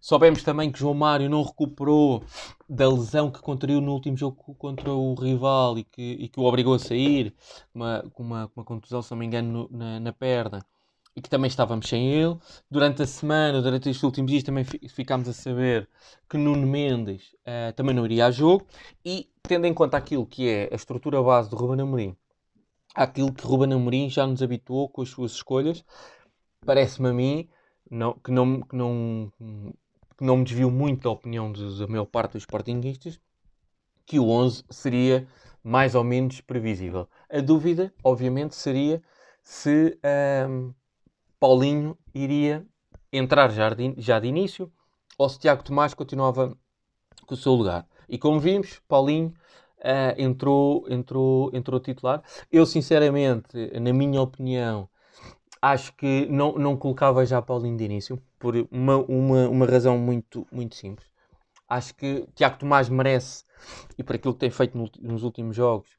Soubemos 0.00 0.42
também 0.42 0.70
que 0.70 0.78
João 0.78 0.94
Mário 0.94 1.28
não 1.28 1.42
recuperou 1.42 2.22
da 2.68 2.88
lesão 2.88 3.30
que 3.30 3.40
contraiu 3.40 3.80
no 3.80 3.92
último 3.92 4.16
jogo 4.16 4.54
contra 4.54 4.90
o 4.90 5.14
rival 5.14 5.76
e 5.78 5.84
que, 5.84 6.02
e 6.12 6.28
que 6.28 6.40
o 6.40 6.44
obrigou 6.44 6.74
a 6.74 6.78
sair, 6.78 7.34
uma, 7.74 8.02
com 8.14 8.22
uma, 8.22 8.50
uma 8.54 8.64
contusão, 8.64 9.02
se 9.02 9.10
não 9.10 9.18
me 9.18 9.26
engano, 9.26 9.68
no, 9.70 9.78
na, 9.78 10.00
na 10.00 10.12
perna, 10.12 10.64
e 11.16 11.22
que 11.22 11.28
também 11.28 11.48
estávamos 11.48 11.88
sem 11.88 12.12
ele. 12.12 12.36
Durante 12.70 13.02
a 13.02 13.06
semana, 13.06 13.62
durante 13.62 13.88
estes 13.88 14.02
últimos 14.02 14.30
dias, 14.30 14.42
também 14.42 14.64
ficámos 14.64 15.28
a 15.28 15.32
saber 15.32 15.88
que 16.28 16.36
Nuno 16.36 16.66
Mendes 16.66 17.34
uh, 17.46 17.72
também 17.74 17.94
não 17.94 18.04
iria 18.04 18.26
a 18.26 18.30
jogo. 18.30 18.66
E, 19.04 19.30
tendo 19.42 19.66
em 19.66 19.74
conta 19.74 19.96
aquilo 19.96 20.26
que 20.26 20.48
é 20.48 20.68
a 20.72 20.74
estrutura 20.74 21.22
base 21.22 21.48
do 21.48 21.56
Ruben 21.56 21.80
Amorim 21.80 22.16
àquilo 22.94 23.32
que 23.32 23.44
Ruben 23.44 23.72
Amorim 23.72 24.08
já 24.08 24.26
nos 24.26 24.42
habituou 24.42 24.88
com 24.88 25.02
as 25.02 25.08
suas 25.08 25.32
escolhas. 25.32 25.84
Parece-me 26.64 27.08
a 27.08 27.12
mim 27.12 27.48
não, 27.90 28.14
que, 28.14 28.30
não, 28.30 28.60
que, 28.62 28.76
não, 28.76 29.32
que 30.16 30.24
não 30.24 30.36
me 30.38 30.44
desvio 30.44 30.70
muito 30.70 31.02
da 31.02 31.10
opinião 31.10 31.52
da 31.52 31.86
maior 31.88 32.06
parte 32.06 32.34
dos 32.34 32.42
sportinguistas, 32.44 33.20
que 34.06 34.18
o 34.18 34.28
11 34.28 34.64
seria 34.70 35.26
mais 35.62 35.94
ou 35.94 36.04
menos 36.04 36.40
previsível. 36.40 37.08
A 37.28 37.40
dúvida, 37.40 37.92
obviamente, 38.02 38.54
seria 38.54 39.02
se 39.42 39.98
um, 40.48 40.72
Paulinho 41.44 41.98
iria 42.14 42.66
entrar 43.12 43.50
já 43.50 43.68
de, 43.68 43.94
já 43.98 44.18
de 44.18 44.26
início 44.26 44.72
ou 45.18 45.28
se 45.28 45.38
Tiago 45.38 45.62
Tomás 45.62 45.92
continuava 45.92 46.56
com 47.26 47.34
o 47.34 47.36
seu 47.36 47.52
lugar. 47.52 47.86
E 48.08 48.16
como 48.16 48.40
vimos, 48.40 48.80
Paulinho 48.88 49.34
uh, 49.80 50.14
entrou, 50.16 50.86
entrou, 50.88 51.50
entrou 51.52 51.78
titular. 51.80 52.22
Eu, 52.50 52.64
sinceramente, 52.64 53.58
na 53.78 53.92
minha 53.92 54.22
opinião, 54.22 54.88
acho 55.60 55.94
que 55.96 56.24
não, 56.30 56.54
não 56.54 56.78
colocava 56.78 57.26
já 57.26 57.42
Paulinho 57.42 57.76
de 57.76 57.84
início, 57.84 58.18
por 58.38 58.54
uma, 58.70 58.96
uma, 58.96 59.46
uma 59.46 59.66
razão 59.66 59.98
muito, 59.98 60.46
muito 60.50 60.74
simples. 60.76 61.06
Acho 61.68 61.94
que 61.94 62.26
Tiago 62.34 62.58
Tomás 62.58 62.88
merece, 62.88 63.44
e 63.98 64.02
por 64.02 64.16
aquilo 64.16 64.32
que 64.32 64.40
tem 64.40 64.50
feito 64.50 64.78
no, 64.78 64.90
nos 64.98 65.22
últimos 65.22 65.54
jogos, 65.54 65.90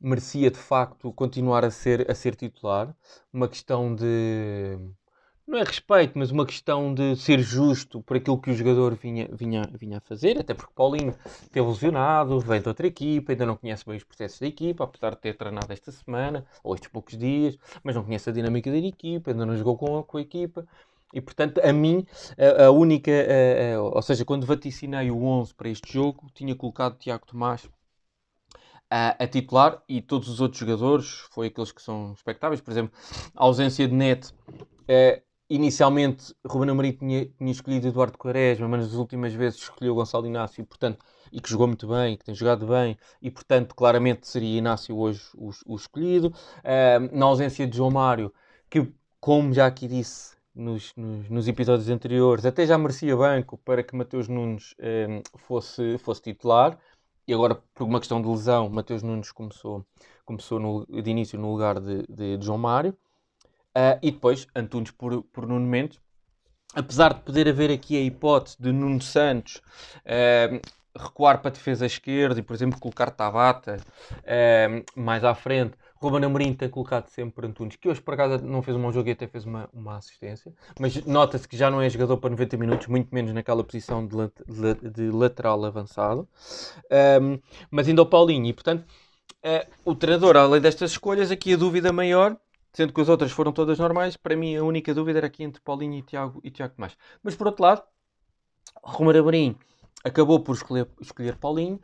merecia 0.00 0.50
de 0.50 0.58
facto 0.58 1.12
continuar 1.12 1.64
a 1.64 1.70
ser, 1.70 2.10
a 2.10 2.14
ser 2.14 2.34
titular. 2.34 2.94
Uma 3.32 3.48
questão 3.48 3.94
de 3.94 4.78
não 5.50 5.58
é 5.58 5.64
respeito, 5.64 6.16
mas 6.16 6.30
uma 6.30 6.46
questão 6.46 6.94
de 6.94 7.16
ser 7.16 7.40
justo 7.40 8.00
por 8.02 8.16
aquilo 8.16 8.40
que 8.40 8.52
o 8.52 8.54
jogador 8.54 8.94
vinha, 8.94 9.28
vinha, 9.32 9.68
vinha 9.74 9.98
a 9.98 10.00
fazer, 10.00 10.38
até 10.38 10.54
porque 10.54 10.72
Paulinho 10.72 11.12
teve 11.50 11.66
lesionado, 11.66 12.38
vem 12.38 12.60
de 12.60 12.68
outra 12.68 12.86
equipa, 12.86 13.32
ainda 13.32 13.44
não 13.46 13.56
conhece 13.56 13.84
bem 13.84 13.96
os 13.96 14.04
processos 14.04 14.38
da 14.38 14.46
equipa, 14.46 14.84
apesar 14.84 15.10
de 15.10 15.16
ter 15.16 15.36
treinado 15.36 15.72
esta 15.72 15.90
semana, 15.90 16.46
ou 16.62 16.72
estes 16.72 16.88
poucos 16.88 17.18
dias, 17.18 17.58
mas 17.82 17.96
não 17.96 18.04
conhece 18.04 18.30
a 18.30 18.32
dinâmica 18.32 18.70
da 18.70 18.76
equipa, 18.78 19.32
ainda 19.32 19.44
não 19.44 19.56
jogou 19.56 19.76
com, 19.76 20.00
com 20.04 20.18
a 20.18 20.20
equipa. 20.20 20.64
E 21.12 21.20
portanto, 21.20 21.60
a 21.64 21.72
mim, 21.72 22.06
a, 22.38 22.66
a 22.66 22.70
única, 22.70 23.10
a, 23.10 23.74
a, 23.74 23.82
ou 23.82 24.02
seja, 24.02 24.24
quando 24.24 24.46
vaticinei 24.46 25.10
o 25.10 25.24
11 25.24 25.52
para 25.54 25.68
este 25.68 25.92
jogo, 25.92 26.30
tinha 26.32 26.54
colocado 26.54 26.96
Tiago 26.96 27.26
Tomás 27.26 27.68
a, 28.90 29.26
titular 29.26 29.82
e 29.88 30.02
todos 30.02 30.28
os 30.28 30.40
outros 30.40 30.58
jogadores, 30.58 31.06
foi 31.30 31.46
aqueles 31.46 31.72
que 31.72 31.80
são 31.80 32.12
expectáveis. 32.12 32.60
Por 32.60 32.70
exemplo, 32.70 32.92
a 33.34 33.44
ausência 33.44 33.86
de 33.86 33.94
Net. 33.94 34.34
Eh, 34.88 35.22
inicialmente 35.50 36.32
Ruben 36.46 36.70
Amorim 36.70 36.92
tinha, 36.92 37.26
tinha 37.26 37.50
escolhido 37.50 37.88
Eduardo 37.88 38.16
Quaresma, 38.16 38.68
mas 38.68 38.86
nas 38.86 38.94
últimas 38.94 39.34
vezes 39.34 39.60
escolheu 39.60 39.96
Gonçalo 39.96 40.26
Inácio, 40.26 40.64
portanto, 40.64 41.04
e 41.32 41.40
que 41.40 41.50
jogou 41.50 41.66
muito 41.66 41.88
bem, 41.88 42.16
que 42.16 42.24
tem 42.24 42.34
jogado 42.34 42.66
bem, 42.66 42.96
e 43.20 43.30
portanto, 43.30 43.74
claramente 43.74 44.28
seria 44.28 44.58
Inácio 44.58 44.96
hoje 44.96 45.22
o, 45.34 45.50
o 45.66 45.76
escolhido. 45.76 46.28
Uh, 46.28 47.16
na 47.16 47.26
ausência 47.26 47.66
de 47.66 47.76
João 47.76 47.90
Mário, 47.90 48.32
que, 48.68 48.92
como 49.20 49.52
já 49.52 49.66
aqui 49.66 49.88
disse 49.88 50.36
nos, 50.54 50.92
nos, 50.96 51.28
nos, 51.28 51.48
episódios 51.48 51.88
anteriores, 51.88 52.46
até 52.46 52.66
já 52.66 52.78
merecia 52.78 53.16
banco 53.16 53.58
para 53.58 53.82
que 53.82 53.94
Mateus 53.94 54.28
Nunes 54.28 54.72
uh, 54.72 55.22
fosse, 55.38 55.98
fosse 55.98 56.22
titular. 56.22 56.78
E 57.30 57.32
agora, 57.32 57.62
por 57.76 57.84
uma 57.84 58.00
questão 58.00 58.20
de 58.20 58.26
lesão, 58.26 58.68
Mateus 58.68 59.04
Nunes 59.04 59.30
começou, 59.30 59.86
começou 60.24 60.58
no, 60.58 60.84
de 60.84 61.08
início 61.08 61.38
no 61.38 61.52
lugar 61.52 61.78
de, 61.78 62.04
de, 62.08 62.36
de 62.36 62.44
João 62.44 62.58
Mário. 62.58 62.90
Uh, 63.68 63.94
e 64.02 64.10
depois 64.10 64.48
Antunes 64.52 64.90
por, 64.90 65.22
por 65.22 65.46
Nuno 65.46 65.64
Mendes. 65.64 66.00
Apesar 66.74 67.14
de 67.14 67.20
poder 67.20 67.48
haver 67.48 67.70
aqui 67.70 67.96
a 67.96 68.00
hipótese 68.00 68.60
de 68.60 68.72
Nuno 68.72 69.00
Santos 69.00 69.62
uh, 69.98 70.60
recuar 70.98 71.38
para 71.38 71.50
a 71.50 71.52
defesa 71.52 71.86
esquerda 71.86 72.40
e, 72.40 72.42
por 72.42 72.52
exemplo, 72.52 72.80
colocar 72.80 73.12
Tabata 73.12 73.76
uh, 73.76 75.00
mais 75.00 75.22
à 75.22 75.32
frente, 75.32 75.76
Ruben 76.00 76.24
Amorim 76.24 76.54
tem 76.54 76.68
colocado 76.68 77.08
sempre 77.08 77.46
Antunes, 77.46 77.76
que 77.76 77.88
hoje 77.88 78.00
por 78.00 78.14
acaso 78.14 78.44
não 78.44 78.62
fez 78.62 78.76
um 78.76 78.82
bom 78.82 78.90
jogo 78.90 79.08
e 79.08 79.12
até 79.12 79.26
fez 79.26 79.44
uma, 79.44 79.68
uma 79.72 79.96
assistência, 79.98 80.52
mas 80.78 81.04
nota-se 81.04 81.46
que 81.46 81.56
já 81.56 81.70
não 81.70 81.80
é 81.80 81.90
jogador 81.90 82.16
para 82.16 82.30
90 82.30 82.56
minutos, 82.56 82.86
muito 82.86 83.14
menos 83.14 83.32
naquela 83.32 83.62
posição 83.62 84.06
de, 84.06 84.16
de, 84.48 84.90
de 84.90 85.10
lateral 85.10 85.62
avançado. 85.64 86.26
Um, 87.20 87.38
mas 87.70 87.86
ainda 87.86 88.02
o 88.02 88.06
Paulinho, 88.06 88.46
e 88.46 88.52
portanto, 88.52 88.86
uh, 89.44 89.70
o 89.84 89.94
treinador, 89.94 90.36
além 90.36 90.60
destas 90.60 90.92
escolhas, 90.92 91.30
aqui 91.30 91.52
a 91.54 91.56
dúvida 91.56 91.92
maior 91.92 92.36
sendo 92.72 92.92
que 92.92 93.00
as 93.00 93.08
outras 93.08 93.32
foram 93.32 93.52
todas 93.52 93.78
normais, 93.78 94.16
para 94.16 94.36
mim 94.36 94.56
a 94.56 94.62
única 94.62 94.94
dúvida 94.94 95.18
era 95.18 95.26
aqui 95.26 95.42
entre 95.42 95.60
Paulinho 95.60 95.98
e 95.98 96.02
Tiago, 96.02 96.40
e 96.44 96.50
Tiago 96.50 96.74
Tomás. 96.74 96.96
Mas 97.22 97.34
por 97.34 97.46
outro 97.48 97.64
lado, 97.64 97.82
Romero 98.82 99.20
Amorim 99.20 99.56
acabou 100.04 100.40
por 100.40 100.54
escolher, 100.54 100.88
escolher 101.00 101.36
Paulinho. 101.36 101.80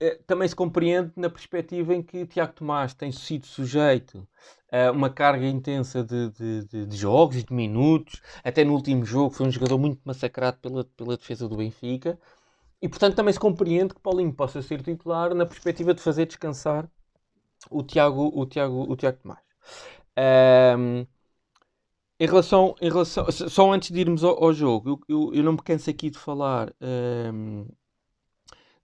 Eh, 0.00 0.20
também 0.26 0.46
se 0.46 0.54
compreende 0.54 1.12
na 1.16 1.30
perspectiva 1.30 1.94
em 1.94 2.02
que 2.02 2.26
Tiago 2.26 2.52
Tomás 2.52 2.94
tem 2.94 3.10
sido 3.10 3.46
sujeito 3.46 4.26
a 4.70 4.90
uma 4.90 5.08
carga 5.10 5.46
intensa 5.46 6.04
de, 6.04 6.30
de, 6.30 6.64
de, 6.64 6.86
de 6.86 6.96
jogos 6.96 7.36
e 7.36 7.42
de 7.44 7.52
minutos. 7.52 8.20
Até 8.44 8.64
no 8.64 8.74
último 8.74 9.04
jogo 9.04 9.30
foi 9.30 9.46
um 9.46 9.50
jogador 9.50 9.78
muito 9.78 10.00
massacrado 10.04 10.58
pela, 10.58 10.84
pela 10.84 11.16
defesa 11.16 11.48
do 11.48 11.56
Benfica. 11.56 12.18
E 12.80 12.88
portanto 12.88 13.16
também 13.16 13.32
se 13.32 13.40
compreende 13.40 13.94
que 13.94 14.00
Paulinho 14.00 14.32
possa 14.32 14.60
ser 14.62 14.82
titular 14.82 15.34
na 15.34 15.46
perspectiva 15.46 15.94
de 15.94 16.02
fazer 16.02 16.26
descansar 16.26 16.88
o 17.70 17.82
Tiago, 17.82 18.30
o 18.34 18.46
Tiago, 18.46 18.90
o 18.90 18.96
Tiago 18.96 19.18
Tomás. 19.22 19.40
Um, 20.78 21.06
em 22.18 22.26
relação, 22.26 22.74
em 22.80 22.88
relação, 22.88 23.30
só 23.30 23.72
antes 23.72 23.90
de 23.90 24.00
irmos 24.00 24.24
ao, 24.24 24.42
ao 24.42 24.52
jogo, 24.52 24.90
eu, 24.90 25.00
eu, 25.08 25.34
eu, 25.34 25.42
não 25.42 25.52
me 25.52 25.62
canso 25.62 25.90
aqui 25.90 26.08
de 26.08 26.18
falar 26.18 26.72
um, 26.80 27.66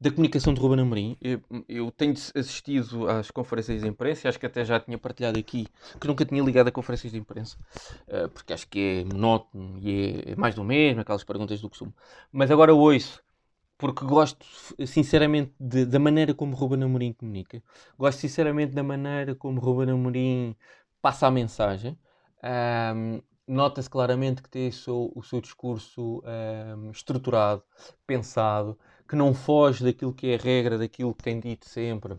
da 0.03 0.11
comunicação 0.11 0.53
de 0.53 0.61
Ruben 0.61 0.81
Amorim. 0.81 1.17
Eu, 1.21 1.41
eu, 1.69 1.91
tenho 1.93 2.13
assistido 2.13 3.09
às 3.09 3.31
conferências 3.31 3.83
de 3.83 3.89
imprensa, 3.89 4.29
acho 4.29 4.39
que 4.39 4.47
até 4.47 4.65
já 4.65 4.81
tinha 4.81 4.99
partilhado 4.99 5.39
aqui 5.39 5.69
que 6.01 6.09
nunca 6.09 6.25
tinha 6.25 6.43
ligado 6.43 6.67
a 6.67 6.73
conferências 6.73 7.13
de 7.13 7.19
imprensa, 7.19 7.57
uh, 8.09 8.29
porque 8.31 8.53
acho 8.53 8.67
que 8.67 8.81
é 8.81 9.05
monótono 9.05 9.79
e 9.79 10.23
é, 10.27 10.33
é, 10.33 10.37
mais 10.37 10.57
do 10.57 10.65
mesmo, 10.65 11.01
aquelas 11.01 11.23
perguntas 11.23 11.61
do 11.61 11.69
costume. 11.69 11.95
Mas 12.33 12.51
agora 12.51 12.75
ouço, 12.75 13.23
porque 13.79 14.05
gosto 14.05 14.45
sinceramente 14.85 15.53
de, 15.59 15.87
da 15.87 16.01
maneira 16.01 16.35
como 16.35 16.57
Ruben 16.57 16.83
Amorim 16.83 17.13
comunica, 17.13 17.63
gosto 17.97 18.19
sinceramente 18.19 18.75
da 18.75 18.83
maneira 18.83 19.37
como 19.37 19.61
Ruben 19.61 19.91
Amorim 19.91 20.57
passa 21.01 21.29
a 21.29 21.31
mensagem. 21.31 21.97
Um, 22.43 23.23
Nota-se 23.45 23.91
claramente 23.91 24.41
que 24.41 24.49
tem 24.49 24.69
o 24.69 24.73
seu, 24.73 25.13
o 25.15 25.23
seu 25.23 25.41
discurso 25.41 26.23
um, 26.79 26.91
estruturado, 26.91 27.63
pensado, 28.07 28.79
que 29.13 29.17
não 29.17 29.35
foge 29.35 29.85
daquilo 29.85 30.11
que 30.11 30.29
é 30.29 30.37
a 30.37 30.39
regra, 30.39 30.79
daquilo 30.79 31.15
que 31.15 31.23
tem 31.23 31.39
dito 31.39 31.69
sempre 31.69 32.17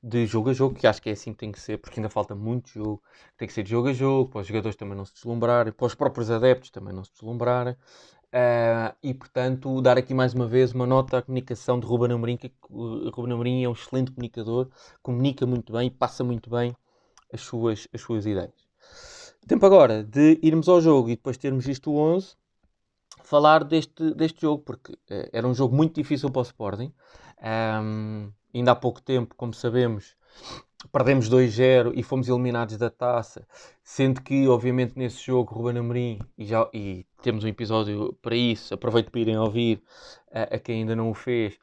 de 0.00 0.24
jogo 0.24 0.50
a 0.50 0.52
jogo, 0.52 0.76
que 0.76 0.86
acho 0.86 1.02
que 1.02 1.10
é 1.10 1.12
assim 1.14 1.32
que 1.32 1.40
tem 1.40 1.50
que 1.50 1.58
ser, 1.58 1.78
porque 1.78 1.98
ainda 1.98 2.08
falta 2.08 2.32
muito 2.32 2.70
jogo, 2.70 3.02
tem 3.36 3.48
que 3.48 3.52
ser 3.52 3.64
de 3.64 3.70
jogo 3.70 3.88
a 3.88 3.92
jogo, 3.92 4.30
para 4.30 4.40
os 4.40 4.46
jogadores 4.46 4.76
também 4.76 4.96
não 4.96 5.04
se 5.04 5.14
deslumbrarem, 5.14 5.72
para 5.72 5.86
os 5.86 5.96
próprios 5.96 6.30
adeptos 6.30 6.70
também 6.70 6.94
não 6.94 7.02
se 7.02 7.10
deslumbrarem. 7.10 7.72
Uh, 7.72 8.94
e 9.02 9.12
portanto, 9.12 9.82
dar 9.82 9.98
aqui 9.98 10.14
mais 10.14 10.32
uma 10.32 10.46
vez 10.46 10.72
uma 10.72 10.86
nota 10.86 11.18
à 11.18 11.22
comunicação 11.22 11.80
de 11.80 11.86
Ruben 11.88 12.12
Amorim, 12.12 12.36
que 12.36 12.52
uh, 12.70 13.10
Ruben 13.10 13.32
Amorim 13.32 13.64
é 13.64 13.68
um 13.68 13.72
excelente 13.72 14.12
comunicador, 14.12 14.68
comunica 15.02 15.44
muito 15.44 15.72
bem 15.72 15.88
e 15.88 15.90
passa 15.90 16.22
muito 16.22 16.48
bem 16.48 16.72
as 17.32 17.40
suas, 17.40 17.88
as 17.92 18.00
suas 18.00 18.26
ideias. 18.26 18.54
Tempo 19.44 19.66
agora 19.66 20.04
de 20.04 20.38
irmos 20.40 20.68
ao 20.68 20.80
jogo 20.80 21.10
e 21.10 21.16
depois 21.16 21.36
termos 21.36 21.66
visto 21.66 21.90
o 21.90 21.96
11, 21.96 22.36
falar 23.24 23.64
deste, 23.64 24.14
deste 24.14 24.42
jogo, 24.42 24.62
porque 24.62 24.92
uh, 24.92 25.28
era 25.32 25.46
um 25.46 25.54
jogo 25.54 25.74
muito 25.74 25.94
difícil 25.94 26.30
para 26.30 26.40
o 26.40 26.42
Sporting. 26.42 26.92
Um, 27.42 28.30
ainda 28.54 28.72
há 28.72 28.76
pouco 28.76 29.00
tempo, 29.00 29.34
como 29.34 29.54
sabemos, 29.54 30.16
perdemos 30.92 31.28
2-0 31.28 31.92
e 31.94 32.02
fomos 32.02 32.28
eliminados 32.28 32.76
da 32.76 32.90
taça, 32.90 33.46
sendo 33.82 34.22
que, 34.22 34.48
obviamente, 34.48 34.94
nesse 34.96 35.24
jogo, 35.24 35.54
Ruben 35.54 35.78
Amorim, 35.78 36.18
e, 36.38 36.44
já, 36.44 36.68
e 36.72 37.06
temos 37.22 37.44
um 37.44 37.48
episódio 37.48 38.12
para 38.22 38.34
isso, 38.34 38.72
aproveito 38.74 39.10
para 39.10 39.20
irem 39.20 39.38
ouvir 39.38 39.82
a, 40.32 40.54
a 40.54 40.58
quem 40.58 40.80
ainda 40.80 40.96
não 40.96 41.10
o 41.10 41.14
fez, 41.14 41.58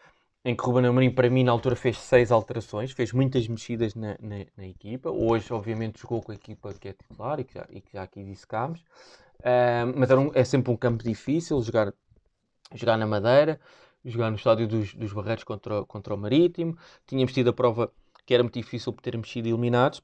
em 0.46 0.56
que 0.56 0.64
Ruben 0.64 0.86
Amorim, 0.86 1.12
para 1.12 1.30
mim, 1.30 1.44
na 1.44 1.52
altura 1.52 1.76
fez 1.76 1.98
seis 1.98 2.32
alterações, 2.32 2.92
fez 2.92 3.12
muitas 3.12 3.48
mexidas 3.48 3.96
na, 3.96 4.16
na, 4.22 4.46
na, 4.56 4.66
equipa. 4.66 5.10
Hoje, 5.10 5.52
obviamente, 5.52 6.00
jogou 6.00 6.22
com 6.22 6.32
a 6.32 6.36
equipa 6.36 6.74
que 6.74 6.88
é 6.88 6.94
titular 6.94 7.40
e 7.40 7.44
que 7.44 7.56
já, 7.56 7.68
e 7.70 7.82
que 7.82 7.92
já 7.92 8.04
aqui 8.04 8.24
dissecámos. 8.24 8.82
Uh, 9.40 9.94
mas 9.96 10.10
um, 10.12 10.32
é 10.34 10.44
sempre 10.44 10.72
um 10.72 10.78
campo 10.78 11.04
difícil 11.04 11.62
jogar, 11.62 11.94
jogar 12.74 12.98
na 12.98 13.06
Madeira, 13.06 13.60
jogar 14.04 14.30
no 14.30 14.38
estádio 14.38 14.68
dos, 14.68 14.94
dos 14.94 15.14
Barreiros 15.14 15.44
contra, 15.44 15.84
contra 15.86 16.14
o 16.14 16.18
Marítimo. 16.18 16.78
Tínhamos 17.06 17.34
tido 17.34 17.50
a 17.50 17.54
prova 17.54 17.92
que 18.26 18.34
era 18.34 18.44
muito 18.44 18.60
difícil 18.60 18.92
por 18.94 19.02
termos 19.02 19.32
sido 19.32 19.48
eliminados. 19.48 20.02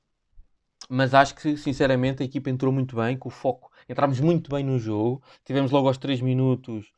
Mas 0.89 1.13
acho 1.13 1.35
que, 1.35 1.57
sinceramente, 1.57 2.23
a 2.23 2.25
equipa 2.25 2.49
entrou 2.49 2.71
muito 2.71 2.95
bem, 2.95 3.17
com 3.17 3.29
o 3.29 3.31
foco. 3.31 3.71
Entramos 3.87 4.19
muito 4.19 4.49
bem 4.49 4.63
no 4.63 4.77
jogo. 4.79 5.21
Tivemos 5.45 5.71
logo 5.71 5.87
aos 5.87 5.97
3 5.97 6.21
minutos. 6.21 6.91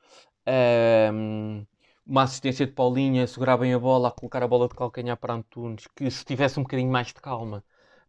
Uh, 0.48 1.66
uma 2.06 2.24
assistência 2.24 2.66
de 2.66 2.72
Paulinha, 2.72 3.24
a 3.24 3.28
segurar 3.28 3.58
bem 3.58 3.74
a 3.74 3.80
bola, 3.80 4.10
a 4.10 4.12
colocar 4.12 4.44
a 4.44 4.48
bola 4.48 4.68
de 4.68 4.76
calcanhar 4.76 5.18
para 5.18 5.34
Antunes, 5.34 5.88
que 5.96 6.10
se 6.12 6.24
tivesse 6.24 6.60
um 6.60 6.64
bocadinho 6.64 6.92
mais 6.92 7.08
de 7.08 7.16
calma, 7.16 7.64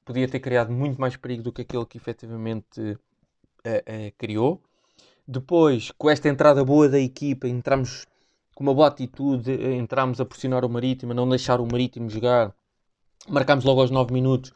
podia 0.05 0.29
ter 0.29 0.41
criado 0.41 0.71
muito 0.71 1.01
mais 1.01 1.17
perigo 1.17 1.43
do 1.43 1.53
que 1.53 1.63
aquele 1.63 1.87
que 1.87 1.97
efetivamente 1.97 2.99
uh, 3.69 4.13
criou. 4.19 4.63
Depois, 5.27 5.91
com 5.99 6.09
esta 6.09 6.29
entrada 6.29 6.65
boa 6.65 6.89
da 6.89 7.01
equipa, 7.01 7.49
entramos 7.49 8.07
com 8.55 8.63
uma 8.63 8.73
boa 8.73 8.89
atitude, 8.89 9.51
eh, 9.53 9.75
entramos 9.75 10.21
a 10.21 10.25
pressionar 10.25 10.65
o 10.65 10.69
Marítimo, 10.69 11.13
a 11.13 11.15
não 11.15 11.29
deixar 11.29 11.61
o 11.61 11.67
Marítimo 11.67 12.09
jogar. 12.09 12.55
Marcámos 13.29 13.65
logo 13.65 13.81
aos 13.81 13.91
9 13.91 14.15
minutos 14.15 14.53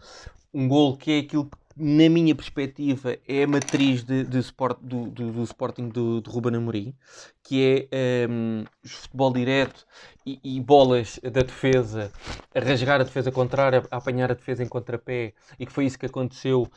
um 0.55 0.69
gol 0.69 0.97
que 0.97 1.11
é 1.13 1.19
aquilo 1.19 1.51
na 1.77 2.09
minha 2.09 2.35
perspectiva, 2.35 3.17
é 3.27 3.45
a 3.45 3.47
matriz 3.47 4.05
de, 4.05 4.25
de 4.25 4.39
sport, 4.39 4.79
do, 4.83 5.07
do, 5.07 5.33
do 5.33 5.43
Sporting 5.45 5.89
do, 5.89 6.21
do 6.21 6.31
Ruben 6.31 6.57
Amorim, 6.57 6.95
que 7.43 7.89
é 7.91 8.27
um, 8.29 8.65
futebol 8.85 9.33
direto 9.33 9.87
e, 10.27 10.39
e, 10.43 10.61
bolas 10.61 11.19
da 11.23 11.43
defesa, 11.43 12.13
a 12.55 12.61
rasgar 12.61 13.01
a 13.01 13.05
defesa 13.05 13.33
contrária, 13.33 13.83
a 13.91 13.97
apanhar 13.97 14.31
a 14.31 14.35
defesa 14.35 14.63
em 14.63 14.69
contrapé, 14.69 15.33
e 15.59 15.65
que 15.65 15.73
foi 15.73 15.87
isso 15.87 15.99
que 15.99 16.07
aconteceu 16.07 16.71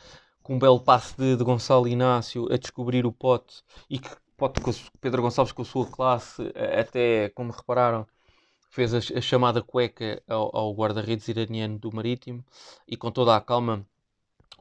com 0.44 0.56
um 0.56 0.58
belo 0.58 0.78
passe 0.78 1.16
de, 1.16 1.36
de 1.36 1.42
Gonçalo 1.42 1.88
Inácio 1.88 2.46
a 2.52 2.58
descobrir 2.58 3.06
o 3.06 3.10
pote, 3.10 3.62
e 3.88 3.98
que 3.98 4.10
pote 4.36 4.60
com 4.60 4.70
Pedro 5.00 5.22
Gonçalves 5.22 5.52
com 5.52 5.62
a 5.62 5.64
sua 5.64 5.86
classe, 5.86 6.42
até, 6.78 7.30
como 7.30 7.50
repararam, 7.50 8.06
fez 8.70 8.92
a, 8.92 8.98
a 8.98 9.20
chamada 9.22 9.62
cueca 9.62 10.22
ao, 10.28 10.54
ao 10.54 10.74
guarda-redes 10.74 11.26
iraniano 11.28 11.78
do 11.78 11.90
Marítimo, 11.90 12.44
e 12.86 12.94
com 12.94 13.10
toda 13.10 13.34
a 13.34 13.40
calma 13.40 13.86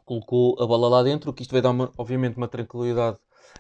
colocou 0.05 0.55
a 0.57 0.65
bola 0.65 0.87
lá 0.87 1.03
dentro, 1.03 1.29
o 1.29 1.33
que 1.33 1.41
isto 1.41 1.51
vai 1.51 1.61
dar, 1.61 1.71
uma, 1.71 1.91
obviamente, 1.97 2.37
uma 2.37 2.47
tranquilidade 2.47 3.17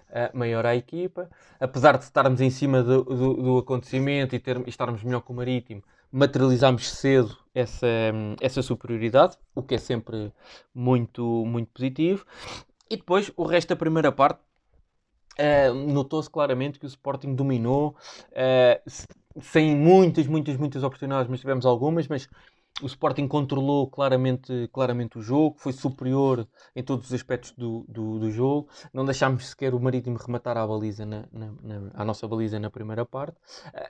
uh, 0.09 0.37
maior 0.37 0.65
à 0.65 0.75
equipa. 0.75 1.29
Apesar 1.59 1.97
de 1.97 2.05
estarmos 2.05 2.39
em 2.39 2.49
cima 2.49 2.81
do, 2.81 3.03
do, 3.03 3.33
do 3.33 3.57
acontecimento 3.57 4.33
e, 4.33 4.39
ter, 4.39 4.57
e 4.65 4.69
estarmos 4.69 5.03
melhor 5.03 5.21
que 5.21 5.31
o 5.31 5.35
Marítimo, 5.35 5.83
materializámos 6.09 6.89
cedo 6.89 7.42
essa, 7.53 7.87
essa 8.41 8.61
superioridade, 8.61 9.37
o 9.53 9.61
que 9.61 9.75
é 9.75 9.77
sempre 9.77 10.31
muito, 10.73 11.45
muito 11.45 11.69
positivo. 11.71 12.25
E 12.89 12.97
depois, 12.97 13.31
o 13.35 13.43
resto 13.43 13.69
da 13.69 13.75
primeira 13.75 14.11
parte, 14.11 14.39
uh, 15.39 15.73
notou-se 15.73 16.29
claramente 16.29 16.79
que 16.79 16.85
o 16.85 16.87
Sporting 16.87 17.35
dominou, 17.35 17.95
uh, 18.31 19.41
sem 19.41 19.75
muitas, 19.75 20.27
muitas, 20.27 20.57
muitas 20.57 20.83
oportunidades, 20.83 21.29
mas 21.29 21.39
tivemos 21.39 21.65
algumas, 21.65 22.07
mas 22.07 22.29
o 22.81 22.87
Sporting 22.87 23.27
controlou 23.27 23.87
claramente, 23.87 24.67
claramente 24.73 25.17
o 25.19 25.21
jogo, 25.21 25.55
foi 25.59 25.71
superior 25.71 26.47
em 26.75 26.83
todos 26.83 27.05
os 27.05 27.13
aspectos 27.13 27.51
do, 27.51 27.85
do, 27.87 28.19
do 28.19 28.31
jogo. 28.31 28.67
Não 28.91 29.05
deixámos 29.05 29.49
sequer 29.49 29.75
o 29.75 29.79
Marítimo 29.79 30.17
rematar 30.17 30.57
a 30.57 30.65
baliza 30.65 31.05
na, 31.05 31.25
na, 31.31 31.51
na, 31.61 31.91
a 31.93 32.03
nossa 32.03 32.27
baliza 32.27 32.59
na 32.59 32.71
primeira 32.71 33.05
parte. 33.05 33.37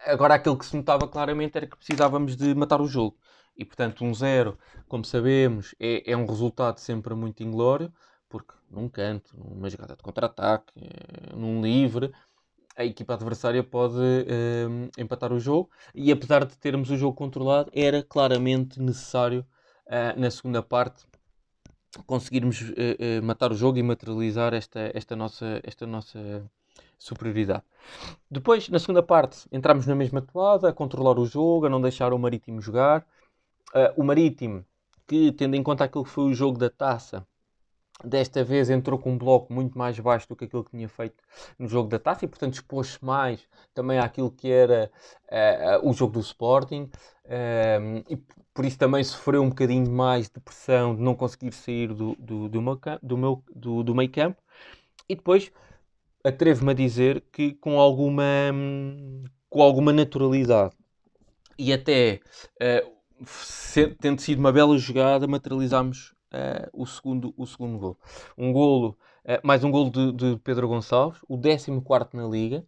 Agora, 0.06 0.36
aquilo 0.36 0.58
que 0.58 0.66
se 0.66 0.76
notava 0.76 1.08
claramente 1.08 1.56
era 1.56 1.66
que 1.66 1.78
precisávamos 1.78 2.36
de 2.36 2.54
matar 2.54 2.82
o 2.82 2.88
jogo. 2.88 3.18
E 3.56 3.64
portanto, 3.64 4.04
um 4.04 4.14
zero, 4.14 4.58
como 4.88 5.06
sabemos, 5.06 5.76
é, 5.80 6.12
é 6.12 6.18
um 6.18 6.26
resultado 6.26 6.80
sempre 6.80 7.14
muito 7.14 7.44
inglório, 7.44 7.94
porque 8.28 8.54
num 8.70 8.90
canto, 8.90 9.38
numa 9.38 9.70
jogada 9.70 9.96
de 9.96 10.02
contra-ataque, 10.02 10.74
eh, 10.76 11.36
num 11.36 11.62
livre, 11.62 12.12
a 12.76 12.84
equipa 12.84 13.14
adversária 13.14 13.64
pode 13.64 13.96
uh, 13.96 14.90
empatar 14.98 15.32
o 15.32 15.40
jogo 15.40 15.70
e 15.94 16.12
apesar 16.12 16.44
de 16.44 16.58
termos 16.58 16.90
o 16.90 16.98
jogo 16.98 17.16
controlado, 17.16 17.70
era 17.74 18.02
claramente 18.02 18.82
necessário 18.82 19.46
uh, 19.86 20.20
na 20.20 20.32
segunda 20.32 20.64
parte 20.64 21.06
conseguirmos 22.08 22.62
uh, 22.62 23.24
matar 23.24 23.52
o 23.52 23.56
jogo 23.56 23.78
e 23.78 23.84
materializar 23.84 24.54
esta, 24.56 24.92
esta, 24.96 25.16
nossa, 25.16 25.62
esta 25.64 25.86
nossa 25.86 26.44
superioridade. 26.98 27.64
Depois, 28.32 28.68
na 28.70 28.80
segunda 28.80 29.04
parte, 29.04 29.46
entramos 29.52 29.86
na 29.86 29.94
mesma 29.94 30.22
toada, 30.22 30.70
a 30.70 30.74
controlar 30.74 31.20
o 31.20 31.26
jogo, 31.26 31.68
a 31.68 31.70
não 31.70 31.82
deixar 31.82 32.14
o 32.14 32.18
Marítimo 32.18 32.60
jogar. 32.60 33.06
O 33.96 34.04
Marítimo, 34.04 34.66
que 35.08 35.32
tendo 35.32 35.56
em 35.56 35.64
conta 35.64 35.84
aquilo 35.84 36.04
que 36.04 36.10
foi 36.10 36.26
o 36.26 36.34
jogo 36.34 36.58
da 36.58 36.70
taça, 36.70 37.26
Desta 38.04 38.44
vez 38.44 38.70
entrou 38.70 39.00
com 39.00 39.12
um 39.12 39.18
bloco 39.18 39.54
muito 39.54 39.78
mais 39.78 39.98
baixo 39.98 40.28
do 40.28 40.36
que 40.36 40.44
aquilo 40.46 40.64
que 40.64 40.72
tinha 40.72 40.90
feito 40.90 41.24
no 41.58 41.68
jogo 41.68 41.88
da 41.88 41.98
taça 41.98 42.26
e, 42.26 42.28
portanto, 42.28 42.56
expôs-se 42.56 43.04
mais 43.04 43.48
também 43.74 43.98
àquilo 43.98 44.30
que 44.30 44.52
era 44.52 44.92
uh, 45.30 45.88
o 45.88 45.94
jogo 45.94 46.14
do 46.14 46.20
Sporting 46.20 46.90
uh, 47.26 48.04
e 48.10 48.18
por 48.54 48.66
isso 48.66 48.78
também 48.78 49.04
sofreu 49.04 49.42
um 49.42 49.50
bocadinho 49.50 49.90
mais 49.90 50.28
de 50.28 50.40
pressão 50.40 50.96
de 50.96 51.02
não 51.02 51.16
conseguir 51.16 51.54
sair 51.54 51.94
do, 51.94 52.16
do, 52.18 52.50
do, 52.50 52.62
meu, 52.62 52.80
do, 53.02 53.18
meu, 53.18 53.44
do, 53.56 53.84
do 53.84 53.96
meio 53.96 54.12
campo. 54.12 54.42
E 55.08 55.16
depois 55.16 55.52
atrevo-me 56.26 56.72
a 56.72 56.76
dizer 56.76 57.24
que 57.32 57.54
com 57.54 57.80
alguma, 57.80 58.24
com 59.50 59.62
alguma 59.62 59.94
naturalidade 59.94 60.76
e 61.58 61.72
até 61.72 62.20
uh, 62.56 62.94
tendo 64.00 64.22
sido 64.22 64.40
uma 64.40 64.52
bela 64.52 64.78
jogada, 64.78 65.28
materializámos 65.28 66.14
uh, 66.34 66.70
o, 66.74 66.86
segundo, 66.86 67.34
o 67.38 67.46
segundo 67.46 67.78
gol. 67.80 67.98
Um 68.38 68.52
golo, 68.52 68.98
uh, 69.26 69.40
mais 69.44 69.64
um 69.64 69.72
golo 69.72 69.90
de, 69.90 70.12
de, 70.14 70.40
Pedro 70.40 70.68
Gonçalves, 70.68 71.20
o 71.28 71.38
14 71.38 71.72
na 72.14 72.28
Liga. 72.28 72.66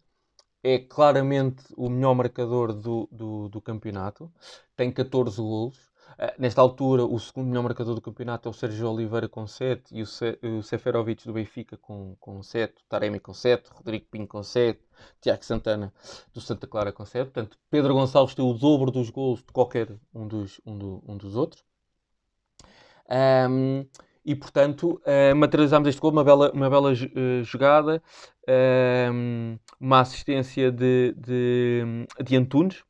É 0.63 0.79
claramente 0.79 1.63
o 1.77 1.89
melhor 1.89 2.15
marcador 2.15 2.73
do, 2.73 3.08
do, 3.12 3.49
do 3.49 3.62
campeonato. 3.62 4.32
Tem 4.75 4.91
14 4.91 5.38
golos. 5.38 5.77
Uh, 6.17 6.32
nesta 6.39 6.62
altura, 6.62 7.04
o 7.04 7.19
segundo 7.19 7.47
melhor 7.47 7.63
marcador 7.63 7.93
do 7.93 8.01
campeonato 8.01 8.47
é 8.47 8.51
o 8.51 8.54
Sérgio 8.54 8.89
Oliveira 8.89 9.28
com 9.28 9.45
7 9.45 9.93
e 9.93 10.01
o, 10.01 10.06
Se 10.06 10.39
o 10.41 10.63
Seferovic 10.63 11.25
do 11.25 11.34
Benfica 11.34 11.75
com, 11.78 12.15
com 12.19 12.41
7, 12.41 12.73
o 12.73 12.86
Taremi 12.88 13.19
com 13.19 13.34
7, 13.34 13.69
Rodrigo 13.73 14.06
Pinho 14.10 14.28
com 14.28 14.41
7, 14.41 14.80
Tiago 15.19 15.43
Santana 15.43 15.93
do 16.34 16.39
Santa 16.39 16.67
Clara 16.67 16.93
com 16.93 17.06
7. 17.06 17.32
Portanto, 17.32 17.58
Pedro 17.69 17.93
Gonçalves 17.93 18.34
tem 18.34 18.45
o 18.45 18.54
dobro 18.54 18.91
dos 18.91 19.10
golos 19.10 19.39
de 19.39 19.51
qualquer 19.51 19.89
um 20.13 20.28
dos, 20.28 20.62
um, 20.65 20.78
do, 20.78 21.04
um 21.06 21.17
dos 21.17 21.36
outros. 21.36 21.63
Um, 23.10 23.86
e 24.25 24.36
portanto 24.36 24.99
uh, 25.06 25.36
materializámos 25.36 25.88
este 25.88 26.01
gol, 26.01 26.12
uma 26.12 26.23
bela, 26.23 26.51
uma 26.51 26.69
bela 26.69 26.91
jogada, 27.43 28.01
um, 29.13 29.60
uma 29.80 29.99
assistência 29.99 30.71
de, 30.71 31.13
de, 31.15 32.08
de 32.23 32.36
Antunes, 32.36 32.84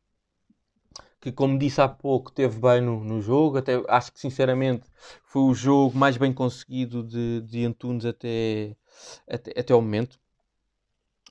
que 1.25 1.31
como 1.31 1.57
disse 1.57 1.81
há 1.81 1.87
pouco 1.89 2.31
teve 2.31 2.59
bem 2.59 2.81
no, 2.81 3.03
no 3.03 3.19
jogo, 3.19 3.57
até 3.57 3.81
acho 3.89 4.13
que 4.13 4.19
sinceramente 4.19 4.85
foi 5.23 5.41
o 5.41 5.55
jogo 5.55 5.97
mais 5.97 6.17
bem 6.17 6.31
conseguido 6.31 7.03
de, 7.03 7.41
de 7.41 7.65
Antunes 7.65 8.05
até, 8.05 8.75
até, 9.27 9.59
até 9.59 9.73
ao 9.73 9.81
momento. 9.81 10.19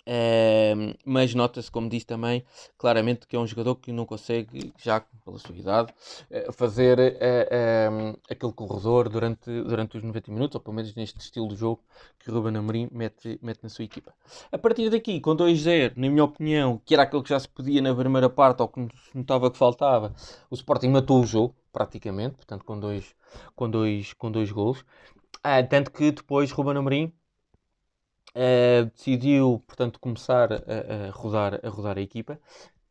Uh, 0.06 0.94
mas 1.02 1.34
nota-se, 1.34 1.70
como 1.70 1.88
disse 1.88 2.04
também, 2.04 2.44
claramente 2.76 3.26
que 3.26 3.34
é 3.34 3.38
um 3.38 3.46
jogador 3.46 3.76
que 3.76 3.90
não 3.90 4.04
consegue, 4.04 4.72
já 4.78 5.00
pela 5.24 5.38
sua 5.38 5.56
idade, 5.56 5.94
uh, 6.30 6.52
fazer 6.52 6.98
uh, 6.98 8.18
aquele 8.28 8.52
corredor 8.52 9.08
durante, 9.08 9.50
durante 9.62 9.96
os 9.96 10.02
90 10.02 10.30
minutos, 10.30 10.54
ou 10.56 10.60
pelo 10.60 10.76
menos 10.76 10.94
neste 10.94 11.18
estilo 11.20 11.48
de 11.48 11.56
jogo 11.56 11.80
que 12.18 12.30
Ruben 12.30 12.56
Amorim 12.56 12.88
mete, 12.92 13.38
mete 13.42 13.62
na 13.62 13.70
sua 13.70 13.84
equipa. 13.84 14.12
A 14.52 14.58
partir 14.58 14.90
daqui, 14.90 15.20
com 15.20 15.34
2-0, 15.34 15.94
na 15.96 16.10
minha 16.10 16.24
opinião, 16.24 16.80
que 16.84 16.92
era 16.92 17.04
aquilo 17.04 17.22
que 17.22 17.30
já 17.30 17.40
se 17.40 17.48
podia 17.48 17.80
na 17.80 17.94
primeira 17.94 18.28
parte, 18.28 18.60
ou 18.60 18.68
que 18.68 18.80
se 18.82 19.16
notava 19.16 19.50
que 19.50 19.56
faltava, 19.56 20.14
o 20.50 20.54
Sporting 20.54 20.88
matou 20.88 21.22
o 21.22 21.26
jogo, 21.26 21.54
praticamente, 21.72 22.36
portanto, 22.36 22.64
com 22.64 22.78
dois, 22.78 23.14
com 23.56 23.70
dois, 23.70 24.12
com 24.12 24.30
dois 24.30 24.52
gols. 24.52 24.84
Ah, 25.42 25.62
tanto 25.62 25.90
que 25.90 26.12
depois 26.12 26.50
Ruben 26.52 26.76
Amorim 26.76 27.12
Uh, 28.34 28.86
decidiu, 28.96 29.62
portanto, 29.66 30.00
começar 30.00 30.52
a, 30.52 30.56
a, 30.56 31.10
rodar, 31.10 31.60
a 31.62 31.68
rodar 31.68 31.98
a 31.98 32.00
equipa. 32.00 32.40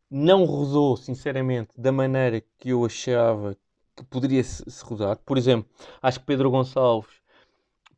Não 0.10 0.46
rodou, 0.46 0.96
sinceramente, 0.96 1.72
da 1.78 1.92
maneira 1.92 2.42
que 2.58 2.70
eu 2.70 2.86
achava 2.86 3.58
que 3.96 4.06
poderia 4.06 4.44
se, 4.44 4.64
se 4.70 4.84
rodar. 4.86 5.18
Por 5.18 5.38
exemplo, 5.38 5.70
acho 6.02 6.20
que 6.20 6.26
Pedro 6.26 6.50
Gonçalves 6.50 7.14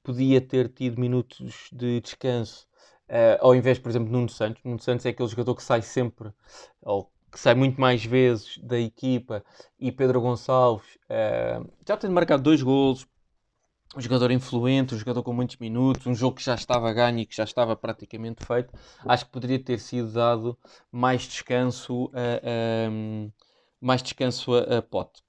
podia 0.04 0.42
ter 0.42 0.70
tido 0.70 1.00
minutos 1.00 1.70
de 1.72 2.02
descanso 2.02 2.68
uh, 3.10 3.38
ao 3.40 3.56
invés, 3.56 3.80
por 3.80 3.90
exemplo, 3.90 4.08
de 4.08 4.14
Nuno 4.14 4.30
Santos. 4.30 4.62
Nuno 4.64 4.80
Santos 4.80 5.06
é 5.06 5.10
aquele 5.10 5.30
jogador 5.30 5.56
que 5.56 5.64
sai 5.64 5.82
sempre, 5.82 6.32
ou 6.82 7.12
que 7.32 7.40
sai 7.40 7.56
muito 7.56 7.80
mais 7.80 8.04
vezes 8.06 8.58
da 8.60 8.80
equipa, 8.80 9.44
e 9.80 9.92
Pedro 9.92 10.22
Gonçalves 10.22 10.96
uh, 11.10 11.70
já 11.88 11.98
tem 11.98 12.10
marcado 12.10 12.44
dois 12.44 12.62
golos, 12.62 13.06
um 13.96 14.02
jogador 14.02 14.32
influente, 14.32 14.94
um 14.94 14.98
jogador 14.98 15.24
com 15.24 15.34
muitos 15.34 15.58
minutos, 15.58 16.06
um 16.06 16.14
jogo 16.14 16.36
que 16.36 16.44
já 16.44 16.56
estava 16.56 16.92
ganho 16.92 17.20
e 17.20 17.26
que 17.26 17.36
já 17.36 17.44
estava 17.44 17.76
praticamente 17.76 18.46
feito, 18.46 18.74
acho 19.06 19.26
que 19.26 19.32
poderia 19.32 19.60
ter 19.60 19.80
sido 19.80 20.12
dado 20.12 20.58
mais 20.92 21.22
descanso 21.22 22.12
a, 22.14 22.88
a 22.88 23.36
mais 23.80 24.02
descanso 24.02 24.54
a, 24.54 24.78
a 24.78 24.82
Pote. 24.82 25.24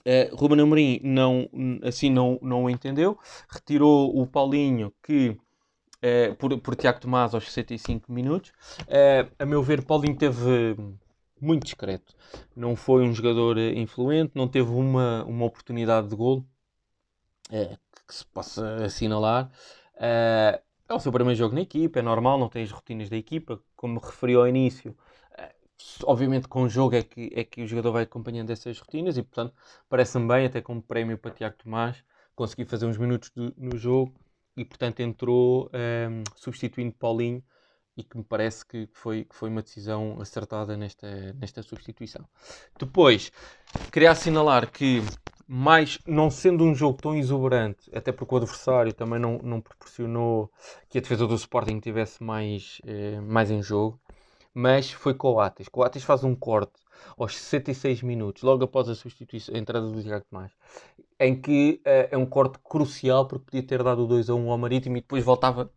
Uh, 0.00 0.34
Ruben 0.34 0.60
Amorim 0.60 1.00
não, 1.02 1.48
assim 1.82 2.10
não, 2.10 2.38
não 2.40 2.64
o 2.64 2.70
entendeu, 2.70 3.18
retirou 3.48 4.16
o 4.16 4.26
Paulinho 4.26 4.92
que 5.02 5.30
uh, 5.30 6.34
por, 6.36 6.56
por 6.60 6.76
Tiago 6.76 7.00
Tomás 7.00 7.34
aos 7.34 7.44
65 7.44 8.10
minutos. 8.12 8.50
Uh, 8.82 9.30
a 9.38 9.44
meu 9.44 9.62
ver, 9.62 9.84
Paulinho 9.84 10.16
teve 10.16 10.76
muito 11.40 11.64
discreto, 11.64 12.14
não 12.56 12.74
foi 12.74 13.02
um 13.02 13.12
jogador 13.12 13.58
influente, 13.58 14.32
não 14.34 14.48
teve 14.48 14.70
uma, 14.70 15.24
uma 15.24 15.44
oportunidade 15.44 16.08
de 16.08 16.16
golo 16.16 16.46
é, 17.50 17.76
que 18.06 18.14
se 18.14 18.24
possa 18.26 18.84
assinalar. 18.84 19.50
Uh, 19.94 20.60
é 20.88 20.94
o 20.94 21.00
seu 21.00 21.12
primeiro 21.12 21.38
jogo 21.38 21.54
na 21.54 21.60
equipa, 21.60 21.98
é 21.98 22.02
normal, 22.02 22.38
não 22.38 22.48
tem 22.48 22.62
as 22.62 22.70
rotinas 22.70 23.10
da 23.10 23.16
equipa, 23.16 23.60
como 23.76 24.00
referi 24.00 24.34
ao 24.34 24.48
início. 24.48 24.96
Uh, 25.32 25.54
obviamente, 26.04 26.48
com 26.48 26.62
o 26.62 26.68
jogo 26.68 26.96
é 26.96 27.02
que, 27.02 27.30
é 27.34 27.44
que 27.44 27.62
o 27.62 27.66
jogador 27.66 27.92
vai 27.92 28.02
acompanhando 28.04 28.50
essas 28.50 28.78
rotinas 28.78 29.16
e, 29.16 29.22
portanto, 29.22 29.54
parece-me 29.88 30.26
bem, 30.26 30.46
até 30.46 30.60
como 30.60 30.82
prémio 30.82 31.18
para 31.18 31.30
Tiago 31.30 31.56
Tomás, 31.56 32.02
conseguir 32.34 32.66
fazer 32.66 32.86
uns 32.86 32.96
minutos 32.96 33.30
no 33.56 33.76
jogo 33.76 34.14
e, 34.56 34.64
portanto, 34.64 35.00
entrou 35.00 35.70
um, 35.74 36.22
substituindo 36.36 36.92
Paulinho 36.92 37.42
e 37.96 38.04
que 38.04 38.16
me 38.16 38.22
parece 38.22 38.64
que 38.64 38.88
foi, 38.92 39.24
que 39.24 39.34
foi 39.34 39.50
uma 39.50 39.60
decisão 39.60 40.20
acertada 40.20 40.76
nesta, 40.76 41.32
nesta 41.34 41.62
substituição. 41.64 42.24
Depois, 42.78 43.32
queria 43.90 44.12
assinalar 44.12 44.70
que 44.70 45.02
mas 45.50 45.98
não 46.06 46.30
sendo 46.30 46.62
um 46.62 46.74
jogo 46.74 47.00
tão 47.00 47.16
exuberante, 47.16 47.90
até 47.94 48.12
porque 48.12 48.34
o 48.34 48.36
adversário 48.36 48.92
também 48.92 49.18
não, 49.18 49.38
não 49.38 49.62
proporcionou 49.62 50.52
que 50.90 50.98
a 50.98 51.00
defesa 51.00 51.26
do 51.26 51.34
Sporting 51.34 51.80
tivesse 51.80 52.22
mais, 52.22 52.82
eh, 52.86 53.18
mais 53.22 53.50
em 53.50 53.62
jogo, 53.62 53.98
mas 54.52 54.92
foi 54.92 55.14
Coates. 55.14 55.66
Coates 55.68 56.04
faz 56.04 56.22
um 56.22 56.34
corte 56.34 56.74
aos 57.16 57.34
66 57.34 58.02
minutos, 58.02 58.42
logo 58.42 58.64
após 58.64 58.90
a 58.90 58.94
substituição, 58.94 59.54
a 59.54 59.58
entrada 59.58 59.86
do 59.88 60.02
Diego 60.02 60.22
Tomás, 60.30 60.52
em 61.18 61.40
que 61.40 61.80
eh, 61.82 62.10
é 62.12 62.18
um 62.18 62.26
corte 62.26 62.58
crucial 62.62 63.26
porque 63.26 63.46
podia 63.46 63.62
ter 63.62 63.82
dado 63.82 64.04
o 64.04 64.06
2 64.06 64.28
a 64.28 64.34
1 64.34 64.50
ao 64.50 64.58
Marítimo 64.58 64.98
e 64.98 65.00
depois 65.00 65.24
voltava 65.24 65.72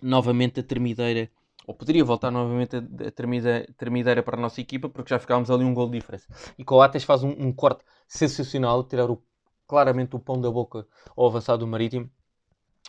novamente 0.00 0.60
a 0.60 0.62
termideira 0.62 1.28
ou 1.66 1.74
poderia 1.74 2.04
voltar 2.04 2.30
novamente 2.30 2.76
a, 2.76 3.10
termideira, 3.10 3.66
termideira 3.76 4.22
para 4.22 4.36
a 4.36 4.40
nossa 4.40 4.60
equipa, 4.60 4.88
porque 4.88 5.10
já 5.10 5.18
ficávamos 5.18 5.50
ali 5.50 5.64
um 5.64 5.74
gol 5.74 5.88
de 5.88 5.98
diferença. 5.98 6.26
E 6.58 6.64
Coates 6.64 7.04
faz 7.04 7.22
um, 7.22 7.30
um 7.30 7.52
corte 7.52 7.84
sensacional, 8.06 8.82
tirar 8.84 9.10
o, 9.10 9.22
claramente 9.66 10.16
o 10.16 10.18
pão 10.18 10.40
da 10.40 10.50
boca 10.50 10.86
ao 11.16 11.26
avançado 11.26 11.60
do 11.60 11.66
Marítimo, 11.66 12.10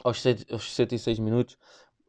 aos, 0.03 0.21
6, 0.21 0.45
aos 0.51 0.73
66 0.73 1.19
minutos, 1.19 1.57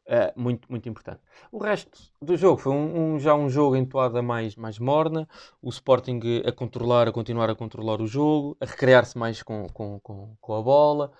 é, 0.07 0.31
muito, 0.35 0.67
muito 0.69 0.87
importante. 0.87 1.19
O 1.51 1.57
resto 1.57 1.99
do 2.21 2.37
jogo 2.37 2.61
foi 2.61 2.71
um, 2.71 3.15
um, 3.15 3.19
já 3.19 3.33
um 3.33 3.49
jogo 3.49 3.75
em 3.75 3.83
toada 3.83 4.21
mais, 4.21 4.55
mais 4.55 4.77
morna, 4.77 5.27
o 5.61 5.69
Sporting 5.69 6.19
a 6.45 6.51
controlar, 6.51 7.07
a 7.07 7.11
continuar 7.11 7.49
a 7.49 7.55
controlar 7.55 7.99
o 7.99 8.05
jogo, 8.07 8.55
a 8.61 8.65
recriar-se 8.65 9.17
mais 9.17 9.41
com, 9.41 9.67
com, 9.69 9.99
com, 9.99 10.35
com, 10.39 10.53
a 10.53 10.61
bola. 10.61 11.11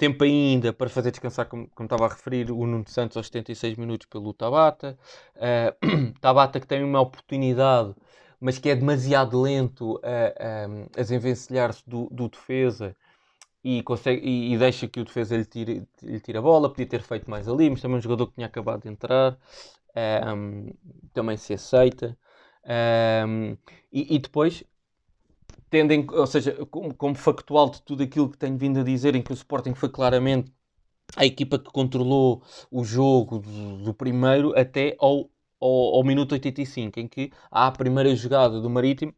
Tempo 0.00 0.24
ainda 0.24 0.72
para 0.72 0.88
fazer 0.88 1.10
descansar, 1.10 1.44
como, 1.46 1.68
como 1.74 1.86
estava 1.86 2.06
a 2.06 2.08
referir, 2.08 2.50
o 2.50 2.66
Nuno 2.66 2.88
Santos 2.88 3.18
aos 3.18 3.26
76 3.26 3.76
minutos 3.76 4.06
pelo 4.06 4.32
Tabata. 4.32 4.98
Uh, 5.36 6.12
Tabata 6.20 6.58
que 6.58 6.66
tem 6.66 6.82
uma 6.82 7.00
oportunidade, 7.00 7.94
mas 8.40 8.58
que 8.58 8.70
é 8.70 8.74
demasiado 8.74 9.38
lento 9.38 10.00
a, 10.02 10.08
a, 10.08 11.00
a 11.00 11.02
desenvencilhar-se 11.02 11.82
do, 11.86 12.08
do, 12.10 12.30
defesa 12.30 12.96
e, 13.62 13.82
consegue, 13.82 14.26
e, 14.26 14.54
e, 14.54 14.58
deixa 14.58 14.88
que 14.88 15.00
o 15.00 15.04
defesa 15.04 15.36
lhe 15.36 15.44
tire, 15.44 15.86
lhe 16.02 16.18
tire 16.20 16.38
a 16.38 16.42
bola. 16.42 16.70
Podia 16.70 16.86
ter 16.86 17.02
feito 17.02 17.30
mais 17.30 17.46
ali, 17.46 17.68
mas 17.68 17.82
também 17.82 17.98
um 17.98 18.00
jogador 18.00 18.28
que 18.28 18.36
tinha 18.36 18.46
acabado 18.46 18.82
de 18.82 18.88
entrar. 18.88 19.36
Um, 20.34 20.72
também 21.12 21.36
se 21.36 21.52
aceita. 21.52 22.16
Um, 22.64 23.54
e, 23.92 24.16
e, 24.16 24.18
depois 24.18 24.64
tendem, 25.70 26.06
ou 26.10 26.26
seja, 26.26 26.66
como, 26.66 26.92
como, 26.94 27.14
factual 27.14 27.70
de 27.70 27.80
tudo 27.82 28.02
aquilo 28.02 28.28
que 28.28 28.36
tenho 28.36 28.58
vindo 28.58 28.80
a 28.80 28.82
dizer, 28.82 29.14
em 29.14 29.22
que 29.22 29.32
o 29.32 29.34
Sporting 29.34 29.74
foi 29.74 29.88
claramente 29.88 30.52
a 31.16 31.24
equipa 31.24 31.58
que 31.58 31.70
controlou 31.70 32.42
o 32.70 32.84
jogo 32.84 33.38
do, 33.38 33.78
do 33.84 33.94
primeiro 33.94 34.56
até 34.58 34.96
ao, 34.98 35.30
ao, 35.60 35.94
ao, 35.96 36.04
minuto 36.04 36.32
85, 36.32 37.00
em 37.00 37.08
que 37.08 37.32
há 37.50 37.66
a 37.66 37.72
primeira 37.72 38.14
jogada 38.14 38.60
do 38.60 38.68
Marítimo, 38.70 39.14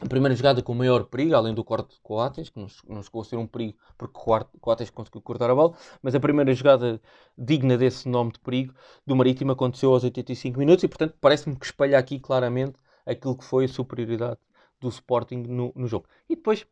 a 0.00 0.08
primeira 0.08 0.34
jogada 0.34 0.60
com 0.62 0.72
o 0.72 0.74
maior 0.74 1.04
perigo, 1.04 1.36
além 1.36 1.54
do 1.54 1.62
corte 1.62 1.94
de 1.94 2.00
Coates, 2.02 2.50
que 2.50 2.58
não 2.58 3.02
chegou 3.02 3.22
a 3.22 3.24
ser 3.24 3.36
um 3.36 3.46
perigo 3.46 3.78
porque 3.96 4.18
Coates 4.60 4.90
conseguiu 4.90 5.22
cortar 5.22 5.50
a 5.50 5.54
bola, 5.54 5.74
mas 6.02 6.14
a 6.14 6.20
primeira 6.20 6.52
jogada 6.52 7.00
digna 7.38 7.78
desse 7.78 8.08
nome 8.08 8.32
de 8.32 8.40
perigo 8.40 8.74
do 9.06 9.14
Marítimo 9.14 9.52
aconteceu 9.52 9.92
aos 9.92 10.02
85 10.02 10.58
minutos 10.58 10.82
e, 10.82 10.88
portanto, 10.88 11.14
parece-me 11.20 11.56
que 11.56 11.66
espelha 11.66 11.98
aqui 11.98 12.18
claramente 12.18 12.76
aquilo 13.06 13.36
que 13.36 13.44
foi 13.44 13.66
a 13.66 13.68
superioridade 13.68 14.38
do 14.80 14.88
Sporting 14.88 15.44
no, 15.48 15.72
no 15.74 15.86
jogo. 15.86 16.06
E 16.28 16.36
depois 16.36 16.66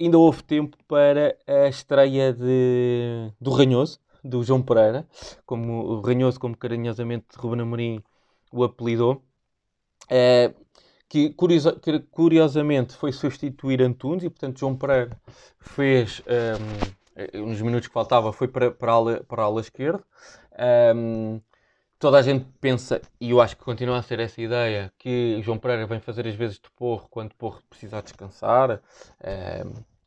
ainda 0.00 0.18
houve 0.18 0.42
tempo 0.42 0.76
para 0.88 1.36
a 1.46 1.68
estreia 1.68 2.32
de, 2.32 3.32
do 3.40 3.50
Ranhoso, 3.50 4.00
do 4.22 4.42
João 4.42 4.62
Pereira, 4.62 5.06
como 5.44 5.84
o 5.84 6.00
Ranhoso, 6.00 6.38
como 6.38 6.56
carinhosamente 6.56 7.26
Ruben 7.36 7.62
Amorim 7.62 8.02
o 8.52 8.64
apelidou, 8.64 9.22
é, 10.08 10.52
que, 11.08 11.30
curiosa, 11.30 11.78
que, 11.78 11.98
curiosamente 12.00 12.94
foi 12.94 13.12
substituir 13.12 13.82
Antunes 13.82 14.24
e 14.24 14.30
portanto 14.30 14.58
João 14.58 14.76
Pereira 14.76 15.10
fez 15.58 16.22
um, 16.26 17.16
ehm, 17.16 17.46
nos 17.46 17.60
minutos 17.60 17.88
que 17.88 17.94
faltava 17.94 18.32
foi 18.32 18.48
para, 18.48 18.70
para, 18.70 18.92
a, 18.92 19.24
para 19.24 19.42
a 19.42 19.44
ala 19.44 19.60
esquerda 19.60 20.02
um, 20.94 21.36
ehm, 21.36 21.40
toda 22.02 22.18
a 22.18 22.22
gente 22.22 22.44
pensa, 22.60 23.00
e 23.20 23.30
eu 23.30 23.40
acho 23.40 23.56
que 23.56 23.62
continua 23.62 23.96
a 23.96 24.02
ser 24.02 24.18
essa 24.18 24.42
ideia, 24.42 24.92
que 24.98 25.40
João 25.40 25.56
Pereira 25.56 25.86
vem 25.86 26.00
fazer 26.00 26.26
as 26.26 26.34
vezes 26.34 26.56
de 26.56 26.68
porro 26.74 27.06
quando 27.08 27.32
porro 27.36 27.62
precisa 27.70 28.02
descansar, 28.02 28.82
é, 29.20 29.64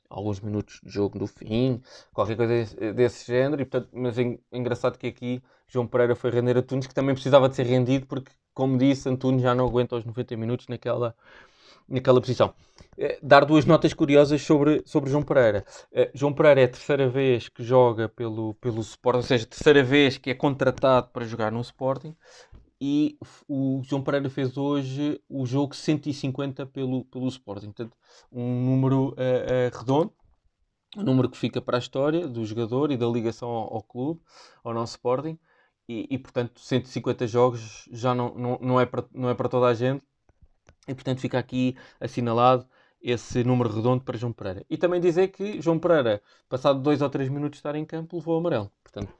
alguns 0.09 0.41
minutos 0.41 0.81
de 0.83 0.91
jogo 0.91 1.17
do 1.17 1.25
fim, 1.25 1.81
qualquer 2.11 2.35
coisa 2.35 2.51
desse, 2.51 2.91
desse 2.91 3.25
género, 3.25 3.61
e, 3.61 3.65
portanto, 3.65 3.91
mas 3.93 4.19
é 4.19 4.37
engraçado 4.51 4.97
que 4.97 5.07
aqui 5.07 5.41
João 5.69 5.87
Pereira 5.87 6.17
foi 6.17 6.31
render 6.31 6.57
a 6.57 6.61
Tunes, 6.61 6.85
que 6.85 6.93
também 6.93 7.15
precisava 7.15 7.47
de 7.47 7.55
ser 7.55 7.65
rendido, 7.65 8.05
porque, 8.07 8.29
como 8.53 8.77
disse, 8.77 9.07
Antunes 9.07 9.41
já 9.41 9.55
não 9.55 9.65
aguenta 9.65 9.95
os 9.95 10.03
90 10.03 10.35
minutos 10.35 10.67
naquela, 10.67 11.15
naquela 11.87 12.19
posição. 12.19 12.53
Eh, 12.97 13.19
dar 13.21 13.43
duas 13.45 13.65
notas 13.65 13.93
curiosas 13.93 14.41
sobre, 14.41 14.81
sobre 14.85 15.09
João 15.09 15.23
Pereira. 15.23 15.65
Uh, 15.91 16.09
João 16.13 16.33
Pereira 16.33 16.61
é 16.61 16.63
a 16.63 16.69
terceira 16.69 17.09
vez 17.09 17.49
que 17.49 17.61
joga 17.63 18.07
pelo, 18.07 18.53
pelo 18.55 18.79
Sporting, 18.79 19.17
ou 19.17 19.23
seja, 19.23 19.45
terceira 19.45 19.83
vez 19.83 20.17
que 20.17 20.29
é 20.29 20.33
contratado 20.33 21.09
para 21.09 21.25
jogar 21.25 21.51
no 21.51 21.59
Sporting. 21.61 22.15
E 22.79 23.17
o 23.47 23.81
João 23.83 24.01
Pereira 24.01 24.29
fez 24.29 24.57
hoje 24.57 25.19
o 25.29 25.45
jogo 25.45 25.75
150 25.75 26.65
pelo, 26.67 27.05
pelo 27.05 27.27
Sporting. 27.27 27.67
Portanto, 27.67 27.97
um 28.31 28.63
número 28.63 29.09
uh, 29.09 29.77
redondo, 29.77 30.13
um 30.97 31.03
número 31.03 31.29
que 31.29 31.37
fica 31.37 31.61
para 31.61 31.77
a 31.77 31.79
história 31.79 32.27
do 32.27 32.45
jogador 32.45 32.91
e 32.91 32.97
da 32.97 33.07
ligação 33.07 33.49
ao, 33.49 33.75
ao 33.75 33.83
clube, 33.83 34.21
ao 34.63 34.73
nosso 34.73 34.93
Sporting. 34.93 35.37
E, 35.87 36.07
e, 36.09 36.17
portanto, 36.17 36.59
150 36.59 37.27
jogos 37.27 37.87
já 37.91 38.15
não, 38.15 38.33
não, 38.35 38.59
não, 38.61 38.81
é 38.81 38.85
para, 38.85 39.05
não 39.13 39.29
é 39.29 39.35
para 39.35 39.49
toda 39.49 39.67
a 39.67 39.73
gente 39.73 40.03
e 40.87 40.93
portanto 40.93 41.19
fica 41.19 41.39
aqui 41.39 41.75
assinalado 41.99 42.67
esse 43.05 43.43
número 43.43 43.69
redondo 43.69 44.03
para 44.03 44.17
João 44.17 44.33
Pereira. 44.33 44.65
E 44.67 44.77
também 44.77 44.99
dizer 44.99 45.27
que 45.27 45.61
João 45.61 45.77
Pereira, 45.77 46.21
passado 46.49 46.81
dois 46.81 47.03
ou 47.03 47.09
três 47.09 47.29
minutos 47.29 47.57
de 47.57 47.57
estar 47.57 47.75
em 47.75 47.85
campo, 47.85 48.17
levou 48.17 48.39
amarelo. 48.39 48.71
Portanto, 48.83 49.13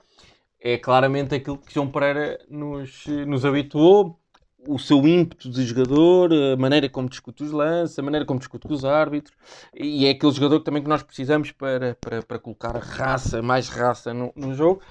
é 0.59 0.75
claramente 0.77 1.35
aquilo 1.35 1.59
que 1.59 1.71
João 1.71 1.87
Pereira 1.91 2.43
nos, 2.49 3.05
nos 3.27 3.45
habituou. 3.45 4.19
O 4.67 4.79
seu 4.79 5.05
ímpeto 5.07 5.47
de 5.47 5.63
jogador, 5.63 6.33
a 6.33 6.57
maneira 6.57 6.89
como 6.89 7.07
discute 7.07 7.43
os 7.43 7.51
lances, 7.51 7.99
a 7.99 8.01
maneira 8.01 8.25
como 8.25 8.39
discute 8.39 8.67
com 8.67 8.73
os 8.73 8.83
árbitros, 8.83 9.37
e 9.75 10.07
é 10.07 10.09
aquele 10.09 10.31
jogador 10.31 10.59
também 10.61 10.81
que 10.81 10.89
nós 10.89 11.03
precisamos 11.03 11.51
para, 11.51 11.93
para, 12.01 12.23
para 12.23 12.39
colocar 12.39 12.75
raça, 12.75 13.43
mais 13.43 13.69
raça 13.69 14.11
no, 14.11 14.33
no 14.35 14.55
jogo. 14.55 14.81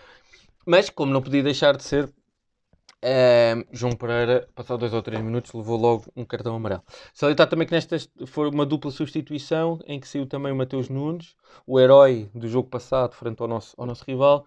Mas, 0.64 0.88
como 0.90 1.12
não 1.12 1.20
podia 1.20 1.42
deixar 1.42 1.76
de 1.76 1.82
ser, 1.82 2.08
João 3.70 3.94
Pereira, 3.94 4.48
passado 4.54 4.80
dois 4.80 4.94
ou 4.94 5.02
três 5.02 5.22
minutos, 5.22 5.52
levou 5.52 5.76
logo 5.76 6.04
um 6.16 6.24
cartão 6.24 6.56
amarelo. 6.56 6.82
Salientar 7.12 7.48
também 7.48 7.66
que 7.66 7.74
nesta 7.74 7.96
foi 8.26 8.48
uma 8.48 8.64
dupla 8.64 8.90
substituição 8.90 9.78
em 9.86 10.00
que 10.00 10.08
saiu 10.08 10.26
também 10.26 10.52
o 10.52 10.56
Mateus 10.56 10.88
Nunes, 10.88 11.36
o 11.66 11.78
herói 11.78 12.30
do 12.34 12.48
jogo 12.48 12.68
passado, 12.68 13.14
frente 13.14 13.40
ao 13.40 13.48
nosso, 13.48 13.74
ao 13.78 13.86
nosso 13.86 14.04
rival, 14.04 14.46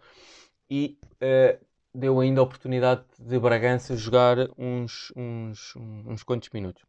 e 0.69 0.97
uh, 1.21 1.65
deu 1.93 2.19
ainda 2.19 2.41
a 2.41 2.43
oportunidade 2.43 3.03
de 3.19 3.39
Bragança 3.39 3.95
jogar 3.95 4.37
uns, 4.57 5.11
uns, 5.15 5.75
uns 5.75 6.23
quantos 6.23 6.49
minutos. 6.49 6.83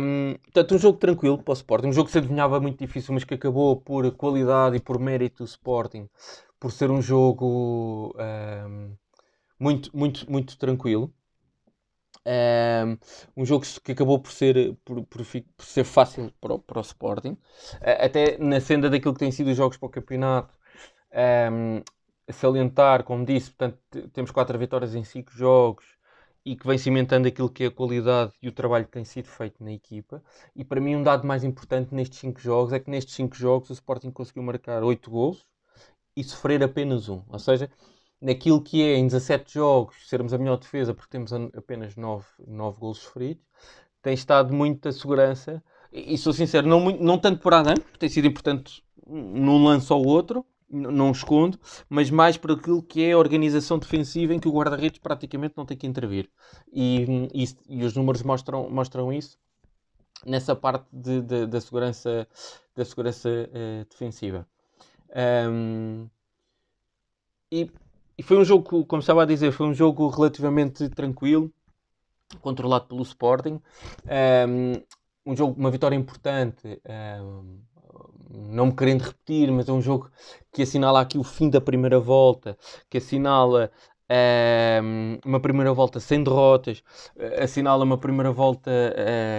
Um, 0.00 0.34
portanto, 0.42 0.74
um 0.74 0.78
jogo 0.78 0.98
tranquilo 0.98 1.42
para 1.42 1.52
o 1.52 1.54
Sporting, 1.54 1.88
um 1.88 1.92
jogo 1.92 2.06
que 2.06 2.12
se 2.12 2.18
adivinhava 2.18 2.60
muito 2.60 2.78
difícil, 2.78 3.14
mas 3.14 3.24
que 3.24 3.34
acabou 3.34 3.80
por 3.80 4.10
qualidade 4.12 4.76
e 4.76 4.80
por 4.80 4.98
mérito 4.98 5.42
do 5.42 5.46
Sporting, 5.46 6.08
por 6.60 6.70
ser 6.70 6.90
um 6.90 7.00
jogo. 7.00 8.14
Um, 8.18 8.94
muito, 9.64 9.96
muito, 9.96 10.30
muito 10.30 10.58
tranquilo. 10.58 11.12
Um 13.36 13.44
jogo 13.44 13.64
que 13.82 13.92
acabou 13.92 14.18
por 14.18 14.32
ser, 14.32 14.76
por, 14.84 15.04
por, 15.04 15.22
por 15.56 15.64
ser 15.64 15.84
fácil 15.84 16.32
para 16.40 16.54
o, 16.54 16.58
para 16.58 16.78
o 16.78 16.82
Sporting, 16.82 17.36
até 17.80 18.38
na 18.38 18.60
senda 18.60 18.88
daquilo 18.90 19.14
que 19.14 19.20
tem 19.20 19.32
sido 19.32 19.50
os 19.50 19.56
jogos 19.56 19.76
para 19.76 19.86
o 19.86 19.90
campeonato. 19.90 20.54
Um, 21.52 21.82
salientar, 22.32 23.04
como 23.04 23.24
disse, 23.24 23.50
portanto, 23.50 23.78
temos 24.12 24.30
quatro 24.30 24.58
vitórias 24.58 24.94
em 24.94 25.04
cinco 25.04 25.30
jogos 25.32 25.84
e 26.44 26.56
que 26.56 26.66
vem 26.66 26.78
cimentando 26.78 27.28
aquilo 27.28 27.50
que 27.50 27.64
é 27.64 27.66
a 27.68 27.70
qualidade 27.70 28.32
e 28.42 28.48
o 28.48 28.52
trabalho 28.52 28.86
que 28.86 28.90
tem 28.92 29.04
sido 29.04 29.28
feito 29.28 29.62
na 29.62 29.72
equipa. 29.72 30.22
E 30.56 30.64
para 30.64 30.80
mim, 30.80 30.96
um 30.96 31.02
dado 31.02 31.26
mais 31.26 31.44
importante 31.44 31.94
nestes 31.94 32.18
cinco 32.18 32.40
jogos 32.40 32.72
é 32.72 32.80
que 32.80 32.90
nestes 32.90 33.14
cinco 33.14 33.36
jogos 33.36 33.70
o 33.70 33.72
Sporting 33.74 34.10
conseguiu 34.10 34.42
marcar 34.42 34.82
oito 34.82 35.10
gols 35.10 35.46
e 36.16 36.24
sofrer 36.24 36.62
apenas 36.62 37.08
um. 37.08 37.22
Ou 37.28 37.38
seja, 37.38 37.70
naquilo 38.24 38.62
que 38.62 38.82
é 38.82 38.96
em 38.96 39.06
17 39.06 39.52
jogos 39.52 40.08
sermos 40.08 40.32
a 40.32 40.38
melhor 40.38 40.56
defesa 40.56 40.94
porque 40.94 41.10
temos 41.10 41.30
apenas 41.32 41.94
9, 41.94 42.24
9 42.46 42.80
gols 42.80 42.98
sofridos, 42.98 43.44
tem 44.00 44.14
estado 44.14 44.52
muita 44.54 44.90
segurança. 44.92 45.62
E, 45.92 46.14
e 46.14 46.18
sou 46.18 46.32
sincero, 46.32 46.66
não, 46.66 46.80
não 46.92 47.18
tanto 47.18 47.42
por 47.42 47.52
Adam, 47.52 47.74
porque 47.74 47.98
tem 47.98 48.08
sido 48.08 48.26
importante 48.26 48.82
num 49.06 49.62
lance 49.62 49.92
ou 49.92 50.06
outro, 50.06 50.44
não 50.70 51.12
escondo, 51.12 51.60
mas 51.86 52.10
mais 52.10 52.38
por 52.38 52.52
aquilo 52.52 52.82
que 52.82 53.04
é 53.04 53.12
a 53.12 53.18
organização 53.18 53.78
defensiva 53.78 54.32
em 54.32 54.40
que 54.40 54.48
o 54.48 54.52
guarda-redes 54.52 54.98
praticamente 54.98 55.54
não 55.54 55.66
tem 55.66 55.76
que 55.76 55.86
intervir. 55.86 56.30
E, 56.72 57.28
e, 57.34 57.44
e, 57.68 57.84
os 57.84 57.94
números 57.94 58.22
mostram, 58.22 58.70
mostram 58.70 59.12
isso 59.12 59.38
nessa 60.24 60.56
parte 60.56 60.86
de, 60.90 61.20
de, 61.20 61.46
da 61.46 61.60
segurança, 61.60 62.26
da 62.74 62.84
segurança 62.86 63.28
uh, 63.28 63.84
defensiva. 63.90 64.48
Um, 65.50 66.08
e 67.52 67.70
e 68.16 68.22
foi 68.22 68.36
um 68.38 68.44
jogo, 68.44 68.84
como 68.84 69.00
estava 69.00 69.22
a 69.22 69.26
dizer, 69.26 69.52
foi 69.52 69.66
um 69.66 69.74
jogo 69.74 70.08
relativamente 70.08 70.88
tranquilo, 70.88 71.52
controlado 72.40 72.86
pelo 72.86 73.02
Sporting. 73.02 73.60
Um, 74.48 74.72
um 75.26 75.36
jogo, 75.36 75.58
uma 75.58 75.70
vitória 75.70 75.96
importante, 75.96 76.80
não 78.30 78.66
me 78.66 78.76
querendo 78.76 79.02
repetir, 79.02 79.50
mas 79.50 79.68
é 79.68 79.72
um 79.72 79.80
jogo 79.80 80.10
que 80.52 80.62
assinala 80.62 81.00
aqui 81.00 81.18
o 81.18 81.24
fim 81.24 81.48
da 81.48 81.60
primeira 81.60 81.98
volta, 81.98 82.56
que 82.90 82.98
assinala 82.98 83.70
um, 84.82 85.18
uma 85.24 85.40
primeira 85.40 85.72
volta 85.72 85.98
sem 85.98 86.22
derrotas, 86.22 86.82
assinala 87.40 87.84
uma 87.84 87.98
primeira 87.98 88.30
volta 88.32 88.70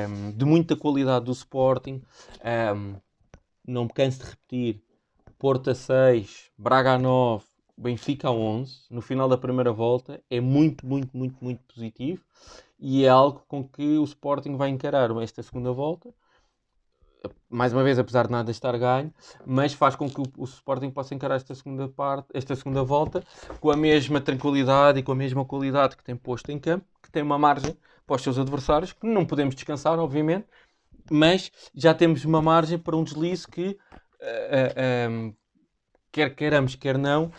um, 0.10 0.32
de 0.32 0.46
muita 0.46 0.76
qualidade 0.76 1.26
do 1.26 1.32
Sporting. 1.32 2.02
Um, 2.44 2.96
não 3.68 3.84
me 3.86 3.90
canso 3.90 4.20
de 4.20 4.26
repetir: 4.26 4.82
Porto 5.38 5.70
a 5.70 5.76
6, 5.76 6.52
Braga 6.58 6.94
a 6.94 7.00
9, 7.00 7.44
Benfica 7.78 8.30
a 8.30 8.32
11, 8.32 8.86
no 8.90 9.02
final 9.02 9.28
da 9.28 9.38
primeira 9.38 9.72
volta, 9.72 10.22
é 10.30 10.40
muito, 10.40 10.86
muito, 10.86 11.16
muito, 11.16 11.36
muito 11.44 11.62
positivo 11.66 12.24
e 12.80 13.06
é 13.06 13.10
algo 13.10 13.44
com 13.48 13.68
que 13.68 13.98
o 13.98 14.04
Sporting 14.04 14.56
vai 14.56 14.70
encarar 14.70 15.12
esta 15.22 15.44
segunda 15.44 15.72
volta. 15.72 16.14
Mais 17.50 17.74
uma 17.74 17.84
vez, 17.84 17.98
apesar 17.98 18.28
de 18.28 18.32
nada 18.32 18.52
estar 18.52 18.78
ganho, 18.78 19.12
mas 19.46 19.74
faz 19.74 19.96
com 19.96 20.08
que 20.08 20.22
o, 20.22 20.26
o, 20.38 20.44
Sporting 20.44 20.92
possa 20.92 21.16
encarar 21.16 21.36
esta 21.36 21.56
segunda 21.56 21.88
parte, 21.88 22.28
esta 22.34 22.56
segunda 22.56 22.84
volta, 22.84 23.24
com 23.60 23.72
a 23.72 23.76
mesma 23.76 24.22
tranquilidade 24.22 25.00
e 25.00 25.04
com 25.04 25.12
a 25.12 25.16
mesma 25.16 25.44
qualidade 25.44 25.98
que 25.98 26.04
tem 26.04 26.16
posto 26.16 26.52
em 26.52 26.60
campo, 26.60 26.86
que 27.02 27.12
tem 27.12 27.24
uma 27.24 27.40
margem 27.40 27.76
para 28.06 28.16
os 28.16 28.22
seus 28.22 28.38
adversários, 28.38 28.94
que 28.94 29.08
não 29.08 29.26
podemos 29.26 29.56
descansar, 29.56 29.98
obviamente, 29.98 30.46
mas 31.10 31.52
já 31.74 31.94
temos 31.94 32.24
uma 32.26 32.42
margem 32.42 32.78
para 32.78 32.96
um 32.96 33.04
deslize 33.04 33.48
que, 33.48 33.78
uh, 34.22 35.08
uh, 35.08 35.12
um, 35.12 35.34
quer 36.16 36.34
queiramos, 36.34 36.76
quer 36.76 36.98
não, 36.98 37.26
uh, 37.26 37.32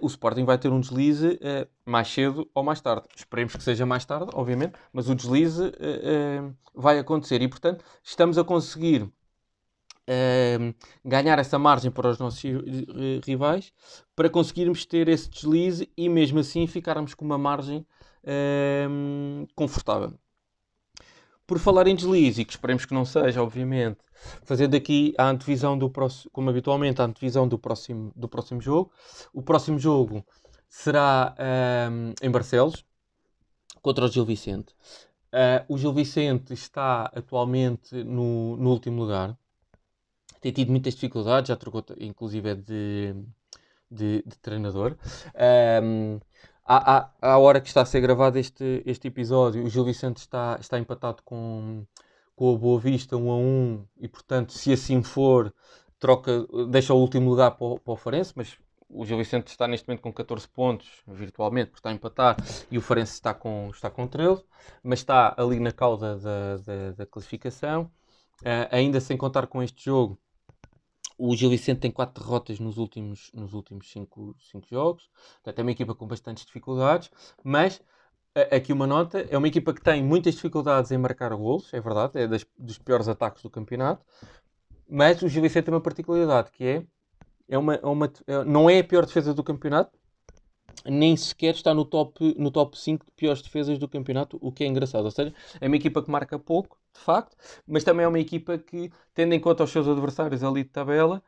o 0.00 0.06
Sporting 0.06 0.44
vai 0.44 0.56
ter 0.56 0.70
um 0.70 0.78
deslize 0.78 1.36
mais 1.84 2.06
cedo 2.06 2.48
ou 2.54 2.62
mais 2.62 2.80
tarde. 2.80 3.08
Esperemos 3.16 3.56
que 3.56 3.62
seja 3.62 3.84
mais 3.84 4.04
tarde, 4.04 4.30
obviamente, 4.34 4.74
mas 4.92 5.08
o 5.08 5.16
deslize 5.16 5.72
vai 6.72 7.00
acontecer 7.00 7.42
e, 7.42 7.48
portanto, 7.48 7.84
estamos 8.04 8.38
a 8.38 8.44
conseguir 8.44 9.10
ganhar 11.04 11.38
essa 11.40 11.58
margem 11.58 11.90
para 11.90 12.08
os 12.08 12.18
nossos 12.18 12.42
rivais 13.24 13.72
para 14.14 14.30
conseguirmos 14.30 14.84
ter 14.84 15.08
esse 15.08 15.28
deslize 15.28 15.90
e 15.96 16.08
mesmo 16.08 16.38
assim 16.38 16.66
ficarmos 16.68 17.14
com 17.14 17.24
uma 17.24 17.38
margem 17.38 17.84
confortável. 19.56 20.16
Por 21.50 21.58
falar 21.58 21.88
em 21.88 21.96
deslize, 21.96 22.44
que 22.44 22.52
esperemos 22.52 22.84
que 22.84 22.94
não 22.94 23.04
seja, 23.04 23.42
obviamente, 23.42 23.98
fazendo 24.44 24.76
aqui 24.76 25.12
a 25.18 25.28
antevisão 25.28 25.76
do 25.76 25.90
próximo, 25.90 26.30
como 26.30 26.48
habitualmente, 26.48 27.02
a 27.02 27.04
antevisão 27.04 27.48
do 27.48 27.58
próximo, 27.58 28.12
do 28.14 28.28
próximo 28.28 28.60
jogo. 28.60 28.92
O 29.34 29.42
próximo 29.42 29.76
jogo 29.76 30.24
será 30.68 31.34
um, 31.90 32.14
em 32.22 32.30
Barcelos, 32.30 32.84
contra 33.82 34.04
o 34.04 34.08
Gil 34.08 34.24
Vicente. 34.24 34.72
Uh, 35.32 35.74
o 35.74 35.76
Gil 35.76 35.92
Vicente 35.92 36.54
está 36.54 37.10
atualmente 37.12 37.96
no, 38.04 38.56
no 38.56 38.70
último 38.70 39.00
lugar 39.00 39.36
tem 40.40 40.52
tido 40.52 40.70
muitas 40.70 40.94
dificuldades, 40.94 41.48
já 41.48 41.56
trocou 41.56 41.84
inclusive 41.98 42.54
de, 42.54 43.14
de, 43.90 44.22
de 44.24 44.38
treinador. 44.38 44.96
Um, 45.82 46.20
à, 46.70 47.10
à, 47.20 47.32
à, 47.32 47.38
hora 47.38 47.60
que 47.60 47.66
está 47.66 47.82
a 47.82 47.84
ser 47.84 48.00
gravado 48.00 48.38
este, 48.38 48.80
este 48.86 49.08
episódio, 49.08 49.64
o 49.64 49.68
Gil 49.68 49.84
Vicente 49.84 50.18
está, 50.18 50.56
está 50.60 50.78
empatado 50.78 51.20
com, 51.24 51.84
com 52.36 52.54
a 52.54 52.56
Boa 52.56 52.78
Vista 52.78 53.16
1 53.16 53.30
a 53.30 53.36
1 53.36 53.84
e, 53.98 54.06
portanto, 54.06 54.52
se 54.52 54.72
assim 54.72 55.02
for, 55.02 55.52
troca, 55.98 56.46
deixa 56.68 56.94
o 56.94 56.98
último 56.98 57.28
lugar 57.28 57.50
para 57.56 57.66
o, 57.66 57.80
para 57.80 57.92
o 57.92 57.96
Farense, 57.96 58.32
mas 58.36 58.56
o 58.88 59.04
Gil 59.04 59.18
Vicente 59.18 59.48
está 59.48 59.66
neste 59.66 59.88
momento 59.88 60.02
com 60.02 60.12
14 60.12 60.46
pontos, 60.46 60.88
virtualmente, 61.08 61.70
porque 61.70 61.80
está 61.80 61.90
a 61.90 61.92
empatar, 61.92 62.36
e 62.70 62.78
o 62.78 62.80
Farense 62.80 63.14
está 63.14 63.34
com, 63.34 63.68
está 63.72 63.90
com 63.90 64.06
13, 64.06 64.44
mas 64.80 65.00
está 65.00 65.34
ali 65.36 65.58
na 65.58 65.72
cauda 65.72 66.18
da, 66.18 66.56
da, 66.58 66.92
da 66.92 67.06
classificação. 67.06 67.90
Uh, 68.42 68.70
ainda 68.70 69.00
sem 69.00 69.16
contar 69.16 69.48
com 69.48 69.60
este 69.60 69.84
jogo, 69.84 70.16
o 71.22 71.36
Gil 71.36 71.50
Vicente 71.50 71.80
tem 71.80 71.90
quatro 71.90 72.24
derrotas 72.24 72.58
nos 72.58 72.78
últimos, 72.78 73.30
nos 73.34 73.52
últimos 73.52 73.90
cinco, 73.90 74.34
cinco 74.50 74.66
jogos. 74.70 75.10
Portanto, 75.34 75.58
é 75.58 75.62
uma 75.62 75.70
equipa 75.70 75.94
com 75.94 76.06
bastantes 76.06 76.46
dificuldades. 76.46 77.10
Mas, 77.44 77.82
aqui 78.50 78.72
uma 78.72 78.86
nota, 78.86 79.20
é 79.28 79.36
uma 79.36 79.46
equipa 79.46 79.74
que 79.74 79.82
tem 79.82 80.02
muitas 80.02 80.34
dificuldades 80.34 80.90
em 80.90 80.96
marcar 80.96 81.34
golos. 81.36 81.74
É 81.74 81.80
verdade, 81.80 82.18
é 82.18 82.26
das, 82.26 82.46
dos 82.58 82.78
piores 82.78 83.06
ataques 83.06 83.42
do 83.42 83.50
campeonato. 83.50 84.02
Mas 84.88 85.20
o 85.20 85.28
Gil 85.28 85.42
Vicente 85.42 85.64
tem 85.64 85.74
uma 85.74 85.80
particularidade, 85.82 86.50
que 86.52 86.64
é, 86.64 86.86
é 87.46 87.58
uma, 87.58 87.74
é 87.74 87.86
uma, 87.86 88.10
é, 88.26 88.44
não 88.44 88.70
é 88.70 88.78
a 88.78 88.84
pior 88.84 89.04
defesa 89.04 89.34
do 89.34 89.44
campeonato, 89.44 89.99
nem 90.84 91.16
sequer 91.16 91.54
está 91.54 91.74
no 91.74 91.84
top, 91.84 92.34
no 92.38 92.50
top 92.50 92.78
5 92.78 93.06
de 93.06 93.12
piores 93.12 93.42
defesas 93.42 93.78
do 93.78 93.88
campeonato, 93.88 94.38
o 94.40 94.50
que 94.52 94.64
é 94.64 94.66
engraçado. 94.66 95.04
Ou 95.04 95.10
seja, 95.10 95.34
é 95.60 95.66
uma 95.66 95.76
equipa 95.76 96.02
que 96.02 96.10
marca 96.10 96.38
pouco, 96.38 96.78
de 96.92 97.00
facto, 97.00 97.36
mas 97.66 97.84
também 97.84 98.04
é 98.04 98.08
uma 98.08 98.18
equipa 98.18 98.58
que, 98.58 98.90
tendo 99.14 99.32
em 99.32 99.40
conta 99.40 99.64
os 99.64 99.70
seus 99.70 99.86
adversários 99.86 100.42
ali 100.42 100.64
de 100.64 100.70
tabela, 100.70 101.22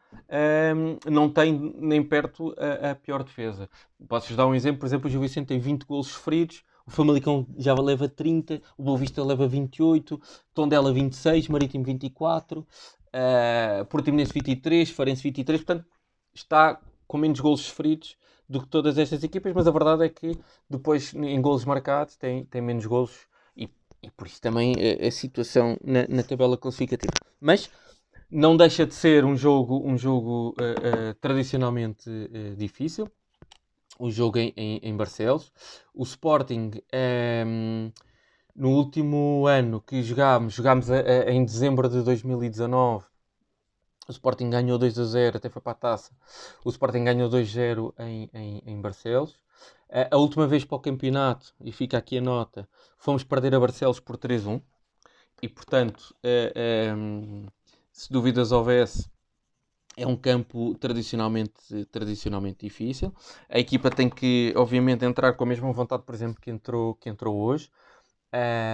um, 0.76 1.10
não 1.10 1.28
tem 1.28 1.52
nem 1.76 2.02
perto 2.02 2.54
a, 2.58 2.90
a 2.90 2.94
pior 2.94 3.22
defesa. 3.22 3.68
Posso-vos 4.08 4.36
dar 4.36 4.46
um 4.46 4.54
exemplo, 4.54 4.80
por 4.80 4.86
exemplo, 4.86 5.06
o 5.08 5.10
Gil 5.10 5.20
Vicente 5.20 5.46
tem 5.46 5.60
20 5.60 5.84
golos 5.84 6.08
sofridos, 6.08 6.64
o 6.84 6.90
Famalicão 6.90 7.46
já 7.56 7.74
leva 7.74 8.08
30, 8.08 8.60
o 8.76 8.82
Boa 8.82 8.98
Vista 8.98 9.22
leva 9.22 9.46
28, 9.46 10.20
Tondela 10.52 10.92
26, 10.92 11.48
Marítimo 11.48 11.84
24, 11.84 12.60
uh, 12.60 13.84
Portimonense 13.86 14.32
23, 14.32 14.90
Farense 14.90 15.22
23, 15.22 15.60
portanto 15.60 15.86
está 16.34 16.80
com 17.06 17.18
menos 17.18 17.38
golos 17.38 17.60
sofridos 17.60 18.16
do 18.52 18.60
que 18.60 18.68
todas 18.68 18.98
estas 18.98 19.24
equipas, 19.24 19.52
mas 19.54 19.66
a 19.66 19.70
verdade 19.70 20.04
é 20.04 20.08
que 20.10 20.38
depois 20.68 21.14
em 21.14 21.40
golos 21.40 21.64
marcados 21.64 22.16
tem, 22.16 22.44
tem 22.44 22.60
menos 22.60 22.84
golos 22.84 23.26
e, 23.56 23.66
e 24.02 24.10
por 24.10 24.26
isso 24.26 24.40
também 24.42 24.74
a, 24.74 25.08
a 25.08 25.10
situação 25.10 25.78
na, 25.82 26.06
na, 26.06 26.22
tabela 26.22 26.58
classificativa. 26.58 27.14
Mas 27.40 27.70
não 28.30 28.54
deixa 28.54 28.84
de 28.84 28.94
ser 28.94 29.24
um 29.24 29.34
jogo, 29.34 29.82
um 29.82 29.96
jogo 29.96 30.50
uh, 30.50 31.10
uh, 31.10 31.14
tradicionalmente 31.18 32.10
uh, 32.10 32.54
difícil, 32.54 33.10
o 33.98 34.10
jogo 34.10 34.38
em, 34.38 34.52
em, 34.54 34.80
em, 34.82 34.96
Barcelos. 34.96 35.50
O 35.94 36.02
Sporting, 36.02 36.72
um, 36.74 36.80
ehm, 36.92 37.92
no 38.54 38.70
último 38.70 39.46
ano 39.46 39.80
que 39.80 40.02
jogámos, 40.02 40.54
jogámos 40.54 40.90
a, 40.90 40.96
a, 40.96 41.30
em 41.30 41.44
dezembro 41.44 41.88
de 41.88 42.02
2019, 42.02 43.04
o 44.08 44.12
Sporting 44.12 44.50
ganhou 44.50 44.78
2 44.78 44.98
a 44.98 45.04
0, 45.04 45.36
até 45.36 45.48
foi 45.48 45.62
para 45.62 45.72
a 45.72 45.74
taça. 45.76 46.12
O 46.64 46.70
Sporting 46.70 47.04
ganhou 47.04 47.28
2-0 47.28 47.94
a 47.96 48.04
em, 48.04 48.30
em, 48.34 48.62
em 48.66 48.80
Barcelos. 48.80 49.40
A, 49.90 50.14
a 50.14 50.18
última 50.18 50.46
vez 50.46 50.64
para 50.64 50.76
o 50.76 50.80
campeonato, 50.80 51.54
e 51.60 51.70
fica 51.72 51.98
aqui 51.98 52.18
a 52.18 52.20
nota, 52.20 52.68
fomos 52.98 53.24
perder 53.24 53.54
a 53.54 53.60
Barcelos 53.60 54.00
por 54.00 54.16
3-1. 54.16 54.60
E 55.40 55.48
portanto, 55.48 56.14
é, 56.22 56.52
é, 56.54 56.94
se 57.92 58.12
dúvidas 58.12 58.52
houvesse, 58.52 59.10
é 59.96 60.06
um 60.06 60.16
campo 60.16 60.74
tradicionalmente, 60.76 61.84
tradicionalmente 61.90 62.66
difícil. 62.66 63.12
A 63.48 63.58
equipa 63.58 63.90
tem 63.90 64.08
que, 64.08 64.52
obviamente, 64.56 65.04
entrar 65.04 65.34
com 65.34 65.44
a 65.44 65.46
mesma 65.46 65.70
vontade, 65.72 66.02
por 66.04 66.14
exemplo, 66.14 66.40
que 66.40 66.50
entrou, 66.50 66.94
que 66.94 67.08
entrou 67.08 67.36
hoje. 67.36 67.70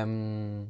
Um, 0.07 0.69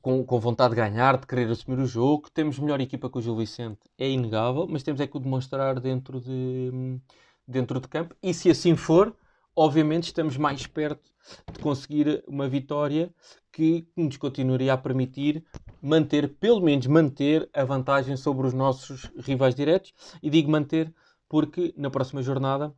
com, 0.00 0.24
com 0.24 0.40
vontade 0.40 0.74
de 0.74 0.80
ganhar, 0.80 1.18
de 1.18 1.26
querer 1.26 1.50
assumir 1.50 1.78
o 1.78 1.86
jogo. 1.86 2.30
Temos 2.30 2.58
melhor 2.58 2.80
equipa 2.80 3.10
que 3.10 3.18
o 3.18 3.22
Gil 3.22 3.36
Vicente, 3.36 3.80
é 3.98 4.08
inegável, 4.08 4.66
mas 4.68 4.82
temos 4.82 5.00
é 5.00 5.06
que 5.06 5.16
o 5.16 5.20
demonstrar 5.20 5.80
dentro 5.80 6.20
de, 6.20 7.00
dentro 7.46 7.80
de 7.80 7.88
campo. 7.88 8.14
E 8.22 8.32
se 8.32 8.50
assim 8.50 8.76
for, 8.76 9.14
obviamente 9.54 10.04
estamos 10.04 10.36
mais 10.36 10.66
perto 10.66 11.10
de 11.52 11.58
conseguir 11.58 12.22
uma 12.26 12.48
vitória 12.48 13.12
que 13.52 13.86
nos 13.96 14.16
continuaria 14.16 14.72
a 14.72 14.78
permitir 14.78 15.44
manter, 15.82 16.28
pelo 16.36 16.60
menos 16.60 16.86
manter, 16.86 17.48
a 17.52 17.64
vantagem 17.64 18.16
sobre 18.16 18.46
os 18.46 18.54
nossos 18.54 19.10
rivais 19.18 19.54
diretos. 19.54 19.92
E 20.22 20.30
digo 20.30 20.50
manter 20.50 20.92
porque 21.28 21.74
na 21.76 21.90
próxima 21.90 22.22
jornada 22.22 22.72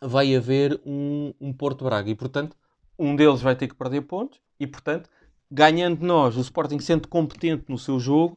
vai 0.00 0.34
haver 0.34 0.80
um, 0.84 1.32
um 1.40 1.52
Porto 1.52 1.84
Braga 1.84 2.10
e, 2.10 2.14
portanto, 2.14 2.56
um 2.98 3.14
deles 3.14 3.40
vai 3.40 3.54
ter 3.54 3.68
que 3.68 3.74
perder 3.74 4.02
pontos 4.02 4.40
e, 4.58 4.66
portanto, 4.66 5.08
ganhando 5.54 6.04
nós, 6.04 6.36
o 6.36 6.40
Sporting 6.40 6.80
sendo 6.80 7.06
competente 7.06 7.66
no 7.68 7.78
seu 7.78 8.00
jogo, 8.00 8.36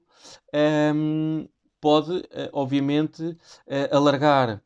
um, 0.53 1.39
ehm, 1.41 1.49
pode, 1.81 2.23
eh, 2.31 2.49
obviamente, 2.53 3.23
uh, 3.23 3.95
alargar 3.95 4.61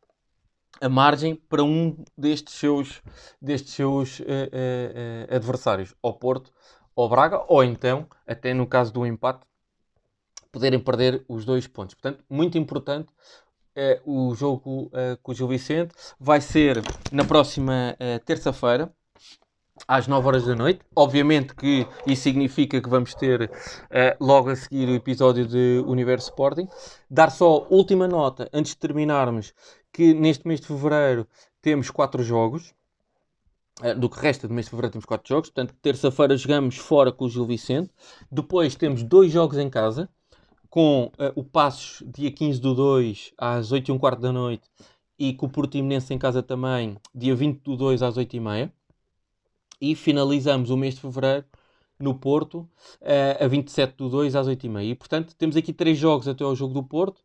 a 0.81 0.89
margem 0.89 1.35
para 1.35 1.63
um 1.63 2.03
destes 2.17 2.55
seus, 2.55 3.01
destes 3.41 3.73
seus 3.73 4.19
uh, 4.19 4.23
uh, 4.23 5.35
adversários, 5.35 5.95
ao 6.01 6.13
Porto, 6.13 6.51
ao 6.95 7.07
Braga, 7.07 7.45
ou 7.47 7.63
então, 7.63 8.05
até 8.27 8.53
no 8.53 8.67
caso 8.67 8.91
do 8.91 9.05
empate, 9.05 9.45
poderem 10.51 10.79
perder 10.79 11.23
os 11.29 11.45
dois 11.45 11.67
pontos. 11.67 11.95
Portanto, 11.95 12.23
muito 12.29 12.57
importante 12.57 13.07
o 14.05 14.35
jogo 14.35 14.91
com 15.23 15.31
o 15.31 15.33
Gil 15.33 15.47
Vicente. 15.47 15.95
Vai 16.19 16.41
ser 16.41 16.81
na 17.09 17.23
próxima 17.23 17.95
terça-feira 18.25 18.93
às 19.87 20.07
9 20.07 20.27
horas 20.27 20.45
da 20.45 20.55
noite. 20.55 20.81
Obviamente 20.95 21.55
que 21.55 21.87
isso 22.05 22.23
significa 22.23 22.81
que 22.81 22.89
vamos 22.89 23.13
ter 23.13 23.43
uh, 23.43 23.51
logo 24.23 24.49
a 24.49 24.55
seguir 24.55 24.87
o 24.87 24.95
episódio 24.95 25.45
de 25.45 25.83
Universo 25.85 26.29
Sporting. 26.29 26.67
Dar 27.09 27.29
só 27.29 27.67
última 27.69 28.07
nota 28.07 28.49
antes 28.53 28.71
de 28.71 28.77
terminarmos 28.77 29.53
que 29.91 30.13
neste 30.13 30.47
mês 30.47 30.61
de 30.61 30.67
fevereiro 30.67 31.27
temos 31.61 31.89
quatro 31.89 32.23
jogos. 32.23 32.73
Uh, 33.81 33.97
do 33.97 34.09
que 34.09 34.19
resta 34.19 34.47
do 34.47 34.53
mês 34.53 34.65
de 34.65 34.71
fevereiro 34.71 34.93
temos 34.93 35.05
4 35.05 35.27
jogos. 35.27 35.49
Portanto, 35.49 35.75
terça-feira 35.81 36.37
jogamos 36.37 36.77
fora 36.77 37.11
com 37.11 37.25
o 37.25 37.29
Gil 37.29 37.45
Vicente. 37.45 37.89
Depois 38.31 38.75
temos 38.75 39.01
dois 39.03 39.31
jogos 39.31 39.57
em 39.57 39.69
casa. 39.69 40.09
Com 40.69 41.11
uh, 41.19 41.31
o 41.35 41.43
Passos, 41.43 42.01
dia 42.07 42.31
15 42.31 42.61
do 42.61 42.73
2, 42.73 43.33
às 43.37 43.71
8 43.73 43.89
e 43.89 43.91
um 43.91 43.97
quarto 43.97 44.21
da 44.21 44.31
noite. 44.31 44.69
E 45.19 45.33
com 45.33 45.45
o 45.45 45.49
Portimonense 45.49 46.13
em 46.13 46.17
casa 46.17 46.41
também, 46.41 46.97
dia 47.13 47.35
20 47.35 47.61
do 47.61 47.75
2, 47.75 48.01
às 48.01 48.17
8 48.17 48.35
e 48.35 48.39
meia. 48.39 48.73
E 49.81 49.95
finalizamos 49.95 50.69
o 50.69 50.77
mês 50.77 50.93
de 50.93 51.01
fevereiro 51.01 51.45
no 51.99 52.15
Porto, 52.15 52.69
uh, 53.01 53.43
a 53.43 53.47
27 53.47 53.95
do 53.95 54.09
2 54.09 54.35
às 54.35 54.47
8h30. 54.47 54.83
E, 54.83 54.95
portanto, 54.95 55.35
temos 55.35 55.55
aqui 55.55 55.73
três 55.73 55.97
jogos 55.97 56.27
até 56.27 56.43
ao 56.43 56.55
jogo 56.55 56.73
do 56.73 56.83
Porto. 56.83 57.21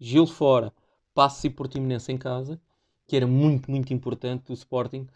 Gil 0.00 0.26
fora, 0.26 0.72
Passos 1.14 1.42
e 1.44 1.50
Portimonense 1.50 2.12
em 2.12 2.16
casa, 2.16 2.60
que 3.06 3.16
era 3.16 3.26
muito, 3.26 3.70
muito 3.70 3.92
importante 3.92 4.52
o 4.52 4.54
Sporting 4.54 5.06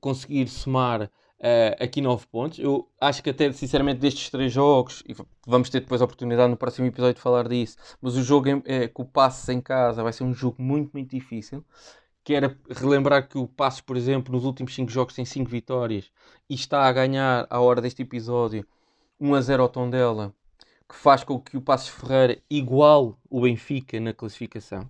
conseguir 0.00 0.48
somar 0.48 1.02
uh, 1.04 1.82
aqui 1.82 2.00
9 2.00 2.26
pontos. 2.26 2.58
Eu 2.58 2.88
acho 3.00 3.22
que 3.22 3.30
até, 3.30 3.52
sinceramente, 3.52 4.00
destes 4.00 4.30
três 4.30 4.52
jogos, 4.52 5.02
e 5.08 5.14
vamos 5.46 5.70
ter 5.70 5.80
depois 5.80 6.00
a 6.00 6.04
oportunidade 6.04 6.50
no 6.50 6.56
próximo 6.56 6.86
episódio 6.86 7.14
de 7.14 7.20
falar 7.20 7.48
disso, 7.48 7.76
mas 8.00 8.16
o 8.16 8.22
jogo 8.22 8.48
é, 8.64 8.88
com 8.88 9.02
o 9.02 9.06
Passos 9.06 9.48
em 9.48 9.60
casa 9.60 10.02
vai 10.02 10.12
ser 10.12 10.24
um 10.24 10.34
jogo 10.34 10.60
muito, 10.60 10.90
muito 10.92 11.10
difícil 11.10 11.64
que 12.24 12.34
era 12.34 12.56
relembrar 12.70 13.28
que 13.28 13.38
o 13.38 13.46
Passos, 13.46 13.80
por 13.80 13.96
exemplo, 13.96 14.32
nos 14.32 14.44
últimos 14.44 14.74
5 14.74 14.90
jogos 14.90 15.14
tem 15.14 15.24
5 15.24 15.50
vitórias 15.50 16.10
e 16.48 16.54
está 16.54 16.86
a 16.86 16.92
ganhar, 16.92 17.46
à 17.50 17.60
hora 17.60 17.80
deste 17.80 18.02
episódio, 18.02 18.66
1 19.20 19.34
a 19.34 19.40
0 19.40 19.62
ao 19.62 19.68
Tondela, 19.68 20.34
que 20.88 20.94
faz 20.94 21.24
com 21.24 21.40
que 21.40 21.56
o 21.56 21.60
Passos 21.62 21.88
Ferreira 21.88 22.40
iguale 22.50 23.14
o 23.28 23.40
Benfica 23.40 23.98
na 23.98 24.12
classificação. 24.12 24.88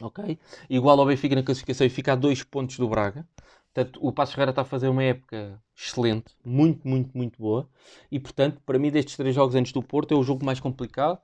Ok? 0.00 0.38
Igual 0.68 0.98
ao 0.98 1.06
Benfica 1.06 1.34
na 1.34 1.42
classificação 1.42 1.86
e 1.86 1.90
fica 1.90 2.12
a 2.12 2.16
2 2.16 2.42
pontos 2.42 2.78
do 2.78 2.88
Braga. 2.88 3.26
Portanto, 3.72 3.98
o 4.02 4.12
Passos 4.12 4.34
Ferreira 4.34 4.50
está 4.50 4.62
a 4.62 4.64
fazer 4.64 4.88
uma 4.88 5.02
época 5.02 5.60
excelente, 5.76 6.36
muito, 6.44 6.86
muito, 6.86 7.16
muito 7.16 7.40
boa. 7.40 7.68
E, 8.10 8.20
portanto, 8.20 8.60
para 8.64 8.78
mim, 8.78 8.90
destes 8.90 9.16
três 9.16 9.34
jogos 9.34 9.54
antes 9.54 9.72
do 9.72 9.82
Porto, 9.82 10.14
é 10.14 10.16
o 10.16 10.22
jogo 10.22 10.44
mais 10.44 10.60
complicado. 10.60 11.18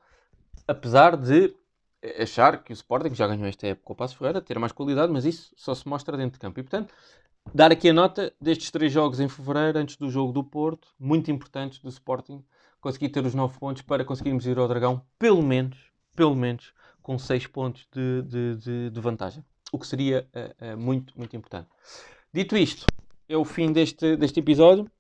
Apesar 0.67 1.17
de 1.17 1.55
achar 2.21 2.63
que 2.63 2.73
o 2.73 2.75
Sporting 2.75 3.15
já 3.15 3.27
ganhou 3.27 3.47
esta 3.47 3.67
época 3.67 3.93
o 3.93 3.97
Passo 3.97 4.17
Ferreira, 4.17 4.41
ter 4.41 4.59
mais 4.59 4.73
qualidade, 4.73 5.13
mas 5.13 5.25
isso 5.25 5.53
só 5.57 5.75
se 5.75 5.87
mostra 5.87 6.17
dentro 6.17 6.33
de 6.33 6.39
campo. 6.39 6.59
E 6.59 6.63
portanto, 6.63 6.93
dar 7.55 7.71
aqui 7.71 7.89
a 7.89 7.93
nota 7.93 8.33
destes 8.41 8.71
três 8.71 8.93
jogos 8.93 9.21
em 9.21 9.29
fevereiro, 9.29 9.79
antes 9.79 9.97
do 9.97 10.09
jogo 10.09 10.33
do 10.33 10.43
Porto, 10.43 10.89
muito 10.99 11.31
importantes 11.31 11.79
do 11.81 11.89
Sporting, 11.89 12.45
conseguir 12.81 13.11
ter 13.11 13.25
os 13.25 13.35
9 13.35 13.59
pontos 13.59 13.83
para 13.83 14.05
conseguirmos 14.05 14.47
ir 14.47 14.59
ao 14.59 14.67
Dragão, 14.67 15.03
pelo 15.19 15.43
menos, 15.43 15.79
pelo 16.17 16.35
menos, 16.35 16.73
com 17.03 17.19
6 17.19 17.47
pontos 17.49 17.87
de, 17.93 18.23
de, 18.23 18.57
de, 18.57 18.91
de, 18.91 19.01
vantagem. 19.01 19.45
O 19.73 19.79
que 19.79 19.87
seria 19.87 20.27
uh, 20.35 20.75
uh, 20.75 20.77
muito, 20.79 21.17
muito 21.17 21.37
importante. 21.37 21.69
Dito 22.33 22.57
isto, 22.57 22.87
é 23.29 23.37
o 23.37 23.45
fim 23.45 23.73
deste, 23.73 24.17
deste 24.17 24.41
episódio. 24.41 24.91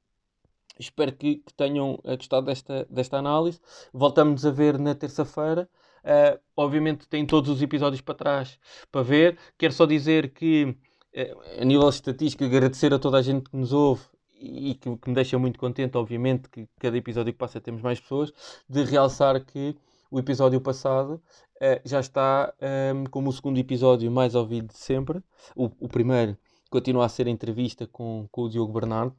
Espero 0.79 1.13
que, 1.13 1.37
que 1.37 1.53
tenham 1.55 1.99
gostado 2.17 2.47
desta, 2.47 2.87
desta 2.89 3.19
análise. 3.19 3.61
Voltamos 3.93 4.47
a 4.47 4.51
ver 4.51 4.79
na 4.79 4.95
terça-feira. 4.95 5.69
Uh, 6.05 6.41
obviamente 6.57 7.07
tem 7.09 7.27
todos 7.27 7.51
os 7.51 7.63
episódios 7.63 8.01
para 8.01 8.15
trás 8.15 8.59
para 8.91 9.03
ver. 9.03 9.39
Quero 9.59 9.73
só 9.73 9.87
dizer 9.87 10.33
que, 10.33 10.77
uh, 11.15 11.61
a 11.61 11.65
nível 11.65 11.89
estatístico, 11.89 12.45
agradecer 12.45 12.93
a 12.93 12.99
toda 12.99 13.19
a 13.19 13.23
gente 13.23 13.51
que 13.51 13.57
nos 13.57 13.73
ouve 13.73 14.03
e 14.41 14.75
que, 14.75 14.97
que, 14.97 15.09
me 15.09 15.15
deixa 15.15 15.39
muito 15.39 15.59
contente, 15.59 15.97
obviamente, 15.97 16.49
que 16.49 16.67
cada 16.79 16.97
episódio 16.97 17.33
que 17.33 17.39
passa 17.39 17.61
temos 17.61 17.83
mais 17.83 18.01
pessoas, 18.01 18.33
de 18.69 18.85
realçar 18.85 19.45
que 19.45 19.77
o 20.11 20.19
episódio 20.19 20.61
passado 20.61 21.23
uh, 21.57 21.81
já 21.85 22.01
está 22.01 22.53
um, 22.95 23.05
como 23.05 23.31
o 23.31 23.33
segundo 23.33 23.59
episódio 23.59 24.11
mais 24.11 24.35
ouvido 24.35 24.69
de 24.69 24.79
sempre. 24.79 25.23
O, 25.55 25.71
o 25.79 25.89
primeiro 25.89 26.37
continua 26.71 27.05
a 27.05 27.09
ser 27.09 27.27
a 27.27 27.31
entrevista 27.31 27.87
com, 27.87 28.27
com 28.31 28.43
o 28.43 28.49
Diogo 28.49 28.73
Bernardo. 28.73 29.15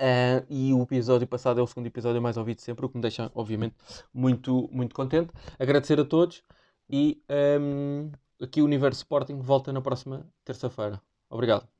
Uh, 0.00 0.46
e 0.48 0.72
o 0.72 0.82
episódio 0.82 1.26
passado 1.26 1.58
é 1.60 1.62
o 1.62 1.66
segundo 1.66 1.86
episódio 1.86 2.22
mais 2.22 2.36
ouvido 2.36 2.60
sempre, 2.60 2.86
o 2.86 2.88
que 2.88 2.96
me 2.96 3.02
deixa, 3.02 3.30
obviamente, 3.34 3.74
muito, 4.14 4.68
muito 4.72 4.94
contente. 4.94 5.32
Agradecer 5.58 5.98
a 6.00 6.04
todos 6.04 6.42
e 6.88 7.22
um, 7.60 8.10
aqui 8.40 8.62
o 8.62 8.64
Universo 8.64 8.98
Sporting 9.00 9.40
volta 9.40 9.72
na 9.72 9.80
próxima 9.80 10.26
terça-feira. 10.44 11.00
Obrigado. 11.30 11.77